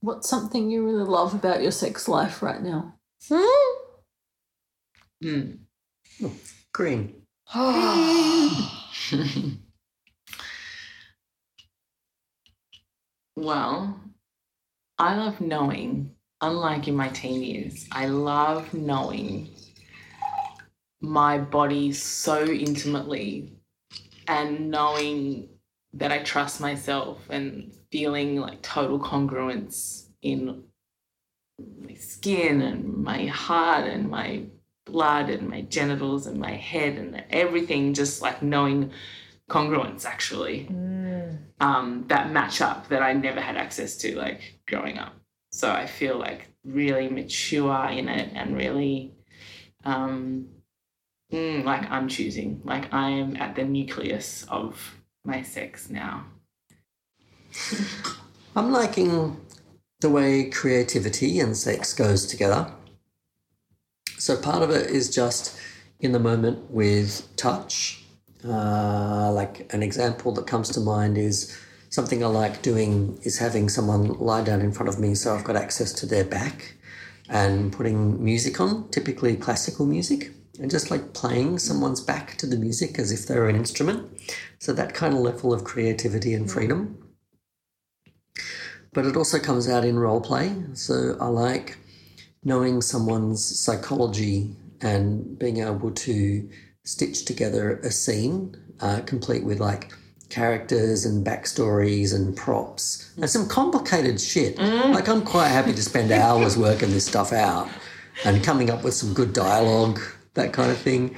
What's 0.00 0.28
something 0.28 0.70
you 0.70 0.84
really 0.84 1.04
love 1.04 1.34
about 1.34 1.62
your 1.62 1.70
sex 1.70 2.08
life 2.08 2.42
right 2.42 2.62
now? 2.62 2.94
Mm. 5.22 5.58
Green. 6.72 7.22
Well, 13.34 13.98
I 14.98 15.16
love 15.16 15.40
knowing, 15.40 16.14
unlike 16.42 16.86
in 16.86 16.94
my 16.94 17.08
teen 17.08 17.42
years, 17.42 17.88
I 17.90 18.06
love 18.06 18.74
knowing 18.74 19.48
my 21.00 21.38
body 21.38 21.92
so 21.92 22.44
intimately 22.44 23.54
and 24.28 24.70
knowing 24.70 25.48
that 25.94 26.10
I 26.12 26.18
trust 26.20 26.60
myself 26.60 27.18
and 27.28 27.72
feeling 27.90 28.36
like 28.36 28.62
total 28.62 28.98
congruence 28.98 30.06
in 30.22 30.64
my 31.80 31.94
skin 31.94 32.62
and 32.62 33.04
my 33.04 33.26
heart 33.26 33.86
and 33.86 34.08
my 34.08 34.44
blood 34.86 35.28
and 35.30 35.48
my 35.48 35.62
genitals 35.62 36.26
and 36.26 36.38
my 36.40 36.52
head 36.52 36.96
and 36.96 37.22
everything, 37.30 37.94
just 37.94 38.22
like 38.22 38.42
knowing 38.42 38.90
congruence 39.50 40.04
actually 40.06 40.66
Mm. 40.70 41.38
um, 41.60 42.04
that 42.08 42.30
match 42.30 42.60
up 42.62 42.88
that 42.88 43.02
I 43.02 43.12
never 43.12 43.40
had 43.40 43.56
access 43.56 43.96
to 43.98 44.16
like 44.16 44.60
growing 44.66 44.98
up. 44.98 45.14
So 45.50 45.70
I 45.70 45.86
feel 45.86 46.16
like 46.16 46.48
really 46.64 47.08
mature 47.08 47.86
in 47.90 48.08
it 48.08 48.30
and 48.34 48.56
really 48.56 49.12
um, 49.84 50.48
mm, 51.30 51.64
like 51.64 51.90
I'm 51.90 52.08
choosing, 52.08 52.62
like 52.64 52.92
I 52.94 53.10
am 53.10 53.36
at 53.36 53.54
the 53.54 53.64
nucleus 53.64 54.46
of 54.48 54.80
my 55.24 55.42
sex 55.42 55.88
now. 55.88 56.26
I'm 58.56 58.72
liking 58.72 59.40
the 60.00 60.10
way 60.10 60.50
creativity 60.50 61.40
and 61.40 61.56
sex 61.56 61.94
goes 61.94 62.26
together. 62.26 62.72
So 64.18 64.36
part 64.36 64.62
of 64.62 64.70
it 64.70 64.90
is 64.90 65.14
just 65.14 65.58
in 66.00 66.12
the 66.12 66.18
moment 66.18 66.70
with 66.70 67.28
touch. 67.36 68.04
Uh, 68.44 69.30
like 69.32 69.72
an 69.72 69.82
example 69.82 70.32
that 70.32 70.48
comes 70.48 70.68
to 70.70 70.80
mind 70.80 71.16
is 71.16 71.56
something 71.90 72.24
I 72.24 72.26
like 72.26 72.60
doing 72.62 73.18
is 73.22 73.38
having 73.38 73.68
someone 73.68 74.08
lie 74.18 74.42
down 74.42 74.60
in 74.60 74.72
front 74.72 74.88
of 74.88 74.98
me 74.98 75.14
so 75.14 75.34
I've 75.34 75.44
got 75.44 75.54
access 75.54 75.92
to 75.92 76.06
their 76.06 76.24
back 76.24 76.74
and 77.28 77.72
putting 77.72 78.22
music 78.22 78.60
on, 78.60 78.88
typically 78.90 79.36
classical 79.36 79.86
music, 79.86 80.32
and 80.60 80.70
just 80.70 80.90
like 80.90 81.14
playing 81.14 81.58
someone's 81.58 82.00
back 82.00 82.36
to 82.36 82.46
the 82.46 82.56
music 82.56 82.98
as 82.98 83.10
if 83.10 83.26
they're 83.26 83.48
an 83.48 83.56
instrument. 83.56 84.10
So 84.58 84.72
that 84.72 84.94
kind 84.94 85.14
of 85.14 85.20
level 85.20 85.52
of 85.52 85.64
creativity 85.64 86.34
and 86.34 86.50
freedom 86.50 87.02
but 88.92 89.06
it 89.06 89.16
also 89.16 89.38
comes 89.38 89.68
out 89.68 89.84
in 89.84 89.98
role 89.98 90.20
play. 90.20 90.54
So 90.74 91.16
I 91.20 91.26
like 91.26 91.78
knowing 92.44 92.82
someone's 92.82 93.44
psychology 93.44 94.54
and 94.80 95.38
being 95.38 95.58
able 95.58 95.92
to 95.92 96.48
stitch 96.84 97.24
together 97.24 97.78
a 97.78 97.90
scene 97.90 98.56
uh, 98.80 99.00
complete 99.06 99.44
with 99.44 99.60
like 99.60 99.92
characters 100.28 101.04
and 101.04 101.24
backstories 101.24 102.14
and 102.14 102.36
props 102.36 103.12
and 103.16 103.28
some 103.28 103.46
complicated 103.46 104.20
shit. 104.20 104.58
Like 104.58 105.08
I'm 105.08 105.22
quite 105.22 105.48
happy 105.48 105.72
to 105.72 105.82
spend 105.82 106.10
hours 106.12 106.56
working 106.56 106.90
this 106.90 107.06
stuff 107.06 107.32
out 107.32 107.68
and 108.24 108.42
coming 108.42 108.70
up 108.70 108.82
with 108.82 108.94
some 108.94 109.14
good 109.14 109.32
dialogue, 109.32 110.00
that 110.34 110.52
kind 110.52 110.70
of 110.70 110.78
thing. 110.78 111.16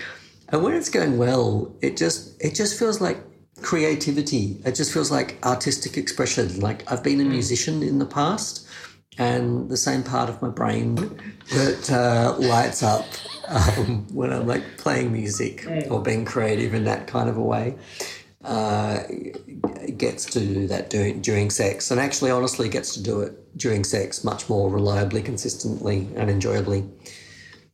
And 0.49 0.63
when 0.63 0.75
it's 0.75 0.89
going 0.89 1.19
well, 1.19 1.75
it 1.81 1.97
just 1.97 2.41
it 2.43 2.55
just 2.55 2.79
feels 2.79 3.01
like 3.01 3.19
creativity. 3.63 4.61
It 4.65 4.75
just 4.75 4.93
feels 4.93 5.11
like 5.11 5.39
artistic 5.45 5.97
expression. 5.97 6.61
Like 6.61 6.91
I've 6.91 7.03
been 7.03 7.21
a 7.21 7.25
musician 7.25 7.83
in 7.83 7.99
the 7.99 8.07
past, 8.07 8.67
and 9.19 9.69
the 9.71 9.77
same 9.77 10.03
part 10.03 10.29
of 10.29 10.41
my 10.43 10.49
brain 10.49 10.95
that 11.51 11.91
uh, 11.91 12.37
lights 12.39 12.83
up 12.83 13.07
um, 13.49 14.07
when 14.13 14.33
I'm 14.33 14.47
like 14.47 14.63
playing 14.79 15.13
music 15.13 15.67
or 15.91 16.03
being 16.03 16.25
creative 16.25 16.75
in 16.75 16.85
that 16.85 17.07
kind 17.07 17.29
of 17.29 17.37
a 17.37 17.43
way 17.43 17.77
uh, 18.45 19.03
gets 19.97 20.27
to 20.27 20.41
do 20.41 20.67
that 20.67 20.91
during, 20.91 21.21
during 21.23 21.51
sex, 21.51 21.91
and 21.91 22.01
actually, 22.01 22.31
honestly, 22.31 22.69
gets 22.69 22.95
to 22.95 23.03
do 23.03 23.21
it 23.21 23.57
during 23.57 23.85
sex 23.85 24.25
much 24.25 24.49
more 24.49 24.71
reliably, 24.71 25.23
consistently, 25.23 26.09
and 26.17 26.29
enjoyably 26.31 26.85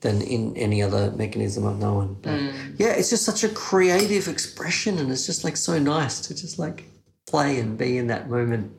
than 0.01 0.23
in 0.23 0.57
any 0.57 0.83
other 0.83 1.11
mechanism 1.13 1.67
I've 1.67 1.79
known. 1.79 2.17
But 2.23 2.41
yeah, 2.79 2.93
it's 2.93 3.11
just 3.11 3.25
such 3.25 3.45
a 3.45 3.49
creative 3.49 4.29
expression, 4.29 4.99
and 4.99 5.11
it's 5.13 5.27
just 5.27 5.45
like 5.45 5.57
so 5.57 5.79
nice 5.79 6.21
to 6.23 6.35
just 6.35 6.59
like 6.59 6.85
play 7.27 7.59
and 7.61 7.77
be 7.77 7.99
in 7.99 8.07
that 8.09 8.29
moment. 8.29 8.73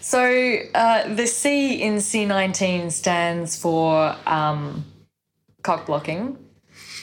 So 0.00 0.56
uh, 0.74 1.14
the 1.14 1.26
C 1.26 1.82
in 1.82 1.96
C19 1.96 2.90
stands 2.90 3.56
for 3.56 4.16
um, 4.26 4.84
cock 5.62 5.86
blocking. 5.86 6.38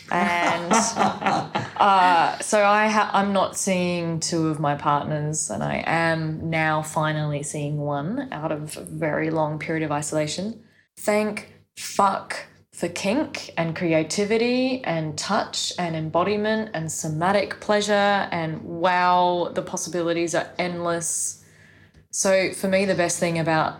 And 0.09 0.71
uh, 1.77 2.39
so 2.39 2.63
I 2.63 2.87
ha- 2.87 3.11
I'm 3.13 3.33
not 3.33 3.57
seeing 3.57 4.19
two 4.19 4.47
of 4.47 4.59
my 4.59 4.75
partners, 4.75 5.49
and 5.49 5.61
I 5.61 5.83
am 5.85 6.49
now 6.49 6.81
finally 6.81 7.43
seeing 7.43 7.77
one 7.77 8.29
out 8.31 8.51
of 8.51 8.77
a 8.77 8.81
very 8.81 9.29
long 9.29 9.59
period 9.59 9.83
of 9.83 9.91
isolation. 9.91 10.63
Thank 10.99 11.53
fuck 11.77 12.47
for 12.77 12.87
kink 12.87 13.51
and 13.57 13.75
creativity 13.75 14.83
and 14.83 15.17
touch 15.17 15.73
and 15.79 15.95
embodiment 15.95 16.69
and 16.75 16.91
somatic 16.91 17.59
pleasure 17.59 18.29
and 18.31 18.61
wow, 18.61 19.49
the 19.55 19.63
possibilities 19.63 20.35
are 20.35 20.47
endless. 20.59 21.43
So 22.11 22.53
for 22.53 22.67
me, 22.67 22.85
the 22.85 22.93
best 22.93 23.19
thing 23.19 23.39
about 23.39 23.79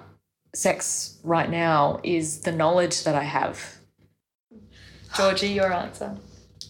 sex 0.55 1.19
right 1.23 1.47
now 1.47 1.99
is 2.03 2.41
the 2.41 2.51
knowledge 2.51 3.03
that 3.03 3.13
I 3.13 3.21
have. 3.21 3.75
Georgie, 5.15 5.49
your 5.49 5.71
answer. 5.71 6.17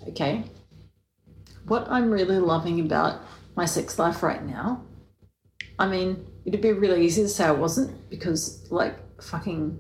Okay. 0.10 0.44
What 1.66 1.88
I'm 1.90 2.12
really 2.12 2.40
loving 2.40 2.82
about 2.82 3.22
my 3.56 3.64
sex 3.64 3.98
life 3.98 4.22
right 4.22 4.46
now, 4.46 4.84
I 5.80 5.88
mean, 5.88 6.28
it'd 6.44 6.60
be 6.60 6.74
really 6.74 7.06
easy 7.06 7.22
to 7.22 7.30
say 7.30 7.46
I 7.46 7.52
wasn't 7.52 8.10
because, 8.10 8.70
like, 8.70 9.22
fucking 9.22 9.80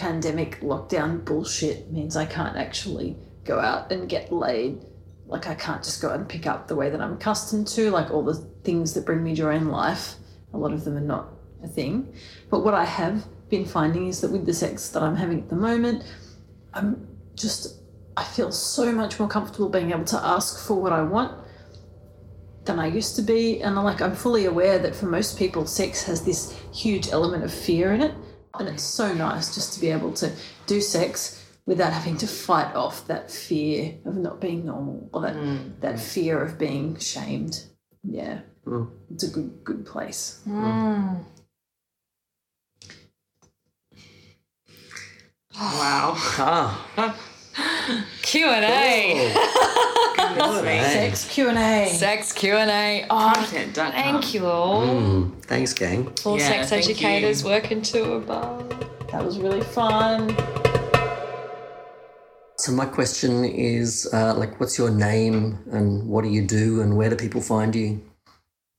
pandemic 0.00 0.60
lockdown 0.60 1.22
bullshit 1.24 1.92
means 1.92 2.16
I 2.16 2.24
can't 2.24 2.56
actually 2.56 3.16
go 3.44 3.60
out 3.60 3.92
and 3.92 4.08
get 4.08 4.32
laid. 4.32 4.82
Like, 5.26 5.46
I 5.46 5.54
can't 5.54 5.84
just 5.84 6.00
go 6.00 6.08
out 6.08 6.16
and 6.16 6.28
pick 6.28 6.46
up 6.46 6.66
the 6.66 6.74
way 6.74 6.88
that 6.88 7.02
I'm 7.02 7.12
accustomed 7.12 7.68
to. 7.68 7.90
Like, 7.90 8.10
all 8.10 8.24
the 8.24 8.34
things 8.64 8.94
that 8.94 9.04
bring 9.04 9.22
me 9.22 9.34
joy 9.34 9.54
in 9.54 9.68
life, 9.68 10.14
a 10.54 10.58
lot 10.58 10.72
of 10.72 10.84
them 10.84 10.96
are 10.96 11.00
not 11.02 11.28
a 11.62 11.68
thing. 11.68 12.14
But 12.50 12.64
what 12.64 12.72
I 12.72 12.86
have 12.86 13.26
been 13.50 13.66
finding 13.66 14.06
is 14.06 14.22
that 14.22 14.30
with 14.30 14.46
the 14.46 14.54
sex 14.54 14.88
that 14.88 15.02
I'm 15.02 15.16
having 15.16 15.40
at 15.40 15.50
the 15.50 15.56
moment, 15.56 16.02
I'm 16.72 17.06
just 17.34 17.76
I 18.16 18.24
feel 18.24 18.50
so 18.50 18.92
much 18.92 19.18
more 19.18 19.28
comfortable 19.28 19.68
being 19.68 19.90
able 19.90 20.04
to 20.04 20.24
ask 20.24 20.66
for 20.66 20.80
what 20.80 20.92
I 20.92 21.02
want 21.02 21.32
than 22.64 22.78
I 22.78 22.86
used 22.86 23.16
to 23.16 23.22
be. 23.22 23.62
And 23.62 23.78
I'm 23.78 23.84
like 23.84 24.00
I'm 24.00 24.14
fully 24.14 24.46
aware 24.46 24.78
that 24.78 24.96
for 24.96 25.06
most 25.06 25.38
people 25.38 25.66
sex 25.66 26.02
has 26.04 26.24
this 26.24 26.58
huge 26.72 27.08
element 27.08 27.44
of 27.44 27.52
fear 27.52 27.92
in 27.92 28.00
it. 28.00 28.14
And 28.58 28.68
it's 28.68 28.82
so 28.82 29.12
nice 29.14 29.54
just 29.54 29.74
to 29.74 29.80
be 29.80 29.90
able 29.90 30.12
to 30.14 30.32
do 30.66 30.80
sex 30.80 31.46
without 31.66 31.92
having 31.92 32.16
to 32.18 32.26
fight 32.26 32.74
off 32.74 33.06
that 33.06 33.30
fear 33.30 33.94
of 34.04 34.16
not 34.16 34.40
being 34.40 34.66
normal 34.66 35.08
or 35.12 35.22
that 35.22 35.36
mm. 35.36 35.80
that 35.80 36.00
fear 36.00 36.42
of 36.42 36.58
being 36.58 36.98
shamed. 36.98 37.64
Yeah. 38.02 38.40
Mm. 38.66 38.90
It's 39.12 39.24
a 39.24 39.30
good 39.30 39.62
good 39.64 39.86
place. 39.86 40.40
Mm. 40.48 41.24
Wow. 45.54 46.14
Ah, 46.16 47.16
Q&A. 48.22 49.34
Goodness 50.16 50.62
me. 50.62 50.78
Sex 50.80 51.28
Q 51.28 51.48
and 51.48 51.58
A. 51.58 51.88
Sex 51.90 52.32
Q&A. 52.32 53.06
Oh, 53.10 53.32
Content, 53.34 53.74
don't 53.74 53.92
thank 53.92 54.34
you 54.34 54.46
all. 54.46 54.86
mm, 54.86 55.42
thanks, 55.44 55.72
gang. 55.72 56.12
All 56.24 56.38
Yeah, 56.38 56.48
sex 56.64 56.72
educators 56.72 57.42
you. 57.42 57.48
working 57.48 57.82
to 57.82 58.14
a 58.14 58.20
bar. 58.20 58.62
That 59.12 59.24
was 59.24 59.38
really 59.38 59.62
fun. 59.62 60.36
So 62.58 62.72
my 62.72 62.84
question 62.84 63.44
is, 63.44 64.08
uh, 64.12 64.34
like, 64.36 64.60
what's 64.60 64.76
your 64.76 64.90
name 64.90 65.58
and 65.72 66.06
what 66.06 66.24
do 66.24 66.30
you 66.30 66.46
do 66.46 66.82
and 66.82 66.96
where 66.96 67.08
do 67.08 67.16
people 67.16 67.40
find 67.40 67.74
you? 67.74 68.02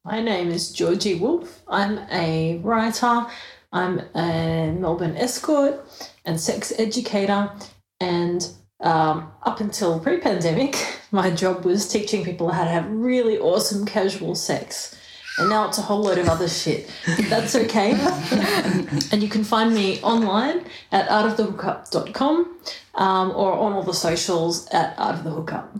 My 0.05 0.21
name 0.21 0.49
is 0.49 0.71
Georgie 0.71 1.15
Wolf. 1.15 1.61
I'm 1.67 1.99
a 2.11 2.57
writer, 2.63 3.25
I'm 3.71 3.99
a 4.15 4.71
Melbourne 4.77 5.15
escort 5.17 5.84
and 6.25 6.39
sex 6.39 6.71
educator. 6.77 7.51
And 7.99 8.47
um, 8.82 9.32
up 9.43 9.59
until 9.59 9.99
pre 9.99 10.19
pandemic, 10.19 10.75
my 11.11 11.32
job 11.32 11.65
was 11.65 11.88
teaching 11.88 12.23
people 12.23 12.49
how 12.49 12.63
to 12.63 12.69
have 12.69 12.89
really 12.89 13.38
awesome 13.38 13.86
casual 13.86 14.36
sex. 14.36 14.97
And 15.38 15.49
now 15.49 15.67
it's 15.67 15.77
a 15.77 15.82
whole 15.82 16.01
load 16.01 16.17
of 16.17 16.27
other 16.27 16.49
shit. 16.49 16.91
That's 17.29 17.55
okay. 17.55 17.93
and 19.11 19.23
you 19.23 19.29
can 19.29 19.45
find 19.45 19.73
me 19.73 20.01
online 20.01 20.65
at 20.91 21.07
artofthehookup.com 21.07 22.59
um, 22.95 23.32
or 23.32 23.53
on 23.53 23.73
all 23.73 23.84
the 23.84 23.93
socials 23.93 24.67
at 24.67 24.93
Art 24.99 25.15
of 25.15 25.23
the 25.23 25.29
Hookup. 25.29 25.73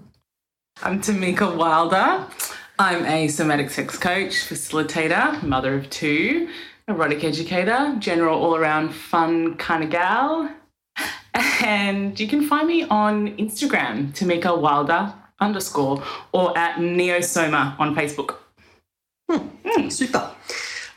I'm 0.82 1.02
Tamika 1.02 1.56
Wilder. 1.56 2.26
I'm 2.80 3.06
a 3.06 3.28
somatic 3.28 3.70
sex 3.70 3.98
coach, 3.98 4.32
facilitator, 4.32 5.44
mother 5.44 5.76
of 5.76 5.90
two, 5.90 6.50
erotic 6.88 7.24
educator, 7.24 7.96
general 8.00 8.42
all 8.42 8.56
around 8.56 8.94
fun 8.94 9.56
kind 9.58 9.84
of 9.84 9.90
gal. 9.90 10.50
And 11.34 12.20
you 12.20 12.28
can 12.28 12.44
find 12.48 12.68
me 12.68 12.84
on 12.84 13.38
Instagram, 13.38 14.12
Tamika 14.14 14.60
Wilder 14.60 15.14
underscore, 15.40 16.04
or 16.34 16.58
at 16.58 16.76
Neosoma 16.76 17.80
on 17.80 17.96
Facebook. 17.96 18.38
Super. 19.90 20.32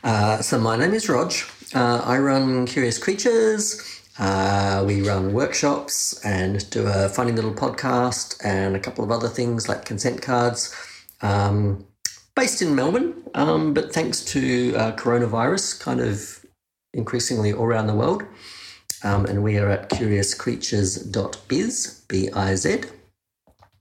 Uh, 0.03 0.41
so 0.41 0.59
my 0.59 0.75
name 0.75 0.93
is 0.93 1.07
Rog. 1.07 1.33
Uh, 1.73 2.01
I 2.03 2.17
run 2.17 2.65
Curious 2.65 2.97
Creatures. 2.97 4.01
Uh, 4.17 4.83
we 4.85 5.01
run 5.01 5.33
workshops 5.33 6.19
and 6.23 6.69
do 6.69 6.85
a 6.87 7.09
funny 7.09 7.31
little 7.31 7.53
podcast 7.53 8.37
and 8.43 8.75
a 8.75 8.79
couple 8.79 9.03
of 9.03 9.11
other 9.11 9.27
things 9.27 9.67
like 9.67 9.83
consent 9.83 10.21
cards. 10.21 10.73
Um, 11.21 11.85
based 12.35 12.61
in 12.61 12.75
Melbourne, 12.75 13.23
um, 13.33 13.73
but 13.73 13.93
thanks 13.93 14.23
to 14.25 14.75
uh, 14.75 14.91
coronavirus, 14.95 15.79
kind 15.79 16.01
of 16.01 16.45
increasingly 16.93 17.51
all 17.53 17.65
around 17.65 17.87
the 17.87 17.95
world. 17.95 18.23
Um, 19.03 19.25
and 19.25 19.43
we 19.43 19.57
are 19.57 19.69
at 19.69 19.89
curiouscreatures.biz, 19.89 22.05
B 22.07 22.29
I 22.31 22.55
Z. 22.55 22.83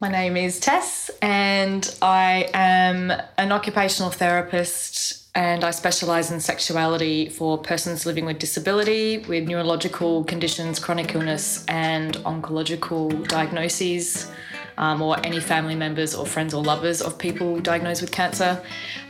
My 0.01 0.11
name 0.11 0.37
is 0.37 0.61
Tess, 0.61 1.11
and 1.23 1.97
I 2.03 2.51
am 2.53 3.11
an 3.39 3.53
occupational 3.53 4.11
therapist, 4.11 5.31
and 5.35 5.65
I 5.65 5.71
specialise 5.71 6.31
in 6.31 6.41
sexuality 6.41 7.31
for 7.31 7.57
persons 7.57 8.05
living 8.05 8.27
with 8.27 8.39
disability, 8.39 9.19
with 9.19 9.49
neurological 9.49 10.25
conditions, 10.25 10.79
chronic 10.79 11.15
illness, 11.15 11.65
and 11.69 12.15
oncological 12.19 13.27
diagnoses, 13.29 14.31
um, 14.77 15.01
or 15.01 15.17
any 15.25 15.41
family 15.41 15.75
members 15.75 16.15
or 16.15 16.27
friends 16.27 16.53
or 16.53 16.63
lovers 16.63 17.01
of 17.01 17.19
people 17.19 17.59
diagnosed 17.61 18.03
with 18.03 18.11
cancer. 18.11 18.61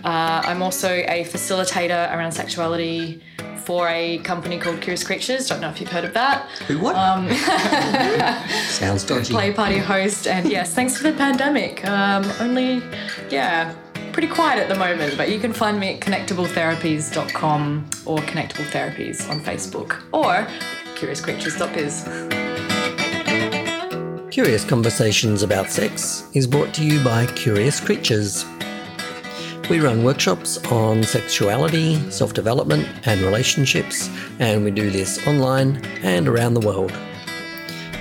Uh, 0.05 0.43
I'm 0.45 0.63
also 0.63 0.91
a 0.91 1.25
facilitator 1.25 2.15
around 2.15 2.33
sexuality 2.33 3.21
for 3.65 3.89
a 3.89 4.19
company 4.19 4.59
called 4.59 4.81
Curious 4.81 5.03
Creatures. 5.05 5.49
Don't 5.49 5.61
know 5.61 5.71
if 5.71 5.81
you've 5.81 5.91
heard 5.91 6.05
of 6.05 6.15
that. 6.15 6.49
Who 6.69 6.79
what? 6.79 6.95
Sounds 8.71 9.05
dodgy. 9.05 9.33
play 9.33 9.53
party 9.53 9.79
host 9.79 10.27
and 10.27 10.49
yes 10.51 10.75
thanks 10.75 10.95
to 10.95 11.03
the 11.03 11.13
pandemic 11.13 11.85
um, 11.87 12.25
only 12.41 12.83
yeah 13.31 13.75
pretty 14.13 14.29
quiet 14.29 14.59
at 14.61 14.69
the 14.69 14.75
moment 14.75 15.17
but 15.17 15.31
you 15.31 15.39
can 15.39 15.53
find 15.53 15.79
me 15.79 15.95
at 15.95 16.01
connectabletherapies.com 16.01 17.91
or 18.07 18.19
connectable 18.19 18.67
therapies 18.71 19.29
on 19.31 19.41
facebook 19.41 20.03
or 20.13 20.47
curiouscreatures.biz 20.97 22.05
Curious 24.31 24.65
Conversations 24.65 25.43
About 25.45 25.71
Sex 25.71 26.29
is 26.35 26.47
brought 26.49 26.75
to 26.75 26.85
you 26.85 27.03
by 27.05 27.27
Curious 27.27 27.79
Creatures. 27.79 28.45
We 29.71 29.81
run 29.81 30.05
workshops 30.05 30.59
on 30.67 31.03
sexuality, 31.05 32.11
self 32.11 32.35
development, 32.35 32.87
and 33.07 33.23
relationships, 33.23 34.11
and 34.39 34.63
we 34.63 34.71
do 34.71 34.91
this 34.91 35.27
online 35.27 35.83
and 36.03 36.29
around 36.29 36.53
the 36.53 36.61
world. 36.61 36.93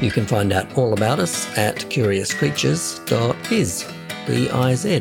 You 0.02 0.12
can 0.12 0.26
find 0.26 0.52
out 0.52 0.78
all 0.78 0.92
about 0.92 1.20
us 1.20 1.48
at 1.58 1.78
curiouscreatures.biz. 1.78 3.86
B-I-Z. 4.28 5.00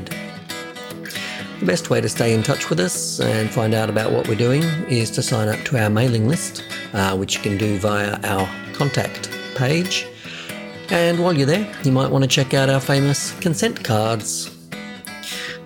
The 1.58 1.66
best 1.66 1.90
way 1.90 2.00
to 2.00 2.08
stay 2.08 2.32
in 2.32 2.44
touch 2.44 2.70
with 2.70 2.78
us 2.78 3.18
and 3.18 3.50
find 3.50 3.74
out 3.74 3.90
about 3.90 4.12
what 4.12 4.28
we're 4.28 4.36
doing 4.36 4.62
is 4.88 5.10
to 5.12 5.22
sign 5.22 5.48
up 5.48 5.58
to 5.64 5.82
our 5.82 5.90
mailing 5.90 6.28
list, 6.28 6.64
uh, 6.92 7.16
which 7.16 7.36
you 7.36 7.42
can 7.42 7.58
do 7.58 7.76
via 7.78 8.20
our 8.22 8.48
contact 8.72 9.30
page. 9.56 10.06
And 10.90 11.18
while 11.18 11.32
you're 11.32 11.46
there, 11.46 11.74
you 11.82 11.90
might 11.90 12.10
want 12.10 12.22
to 12.22 12.28
check 12.28 12.54
out 12.54 12.68
our 12.68 12.80
famous 12.80 13.32
consent 13.40 13.82
cards. 13.82 14.51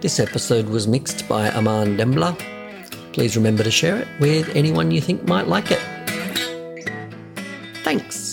This 0.03 0.21
episode 0.21 0.69
was 0.69 0.87
mixed 0.87 1.27
by 1.27 1.51
Aman 1.53 1.97
Dembler. 1.97 2.37
Please 3.15 3.35
remember 3.35 3.63
to 3.63 3.71
share 3.71 3.97
it 3.97 4.07
with 4.21 4.55
anyone 4.55 4.91
you 4.91 5.01
think 5.01 5.27
might 5.27 5.49
like 5.49 5.71
it. 5.71 5.81
Thanks. 7.83 8.26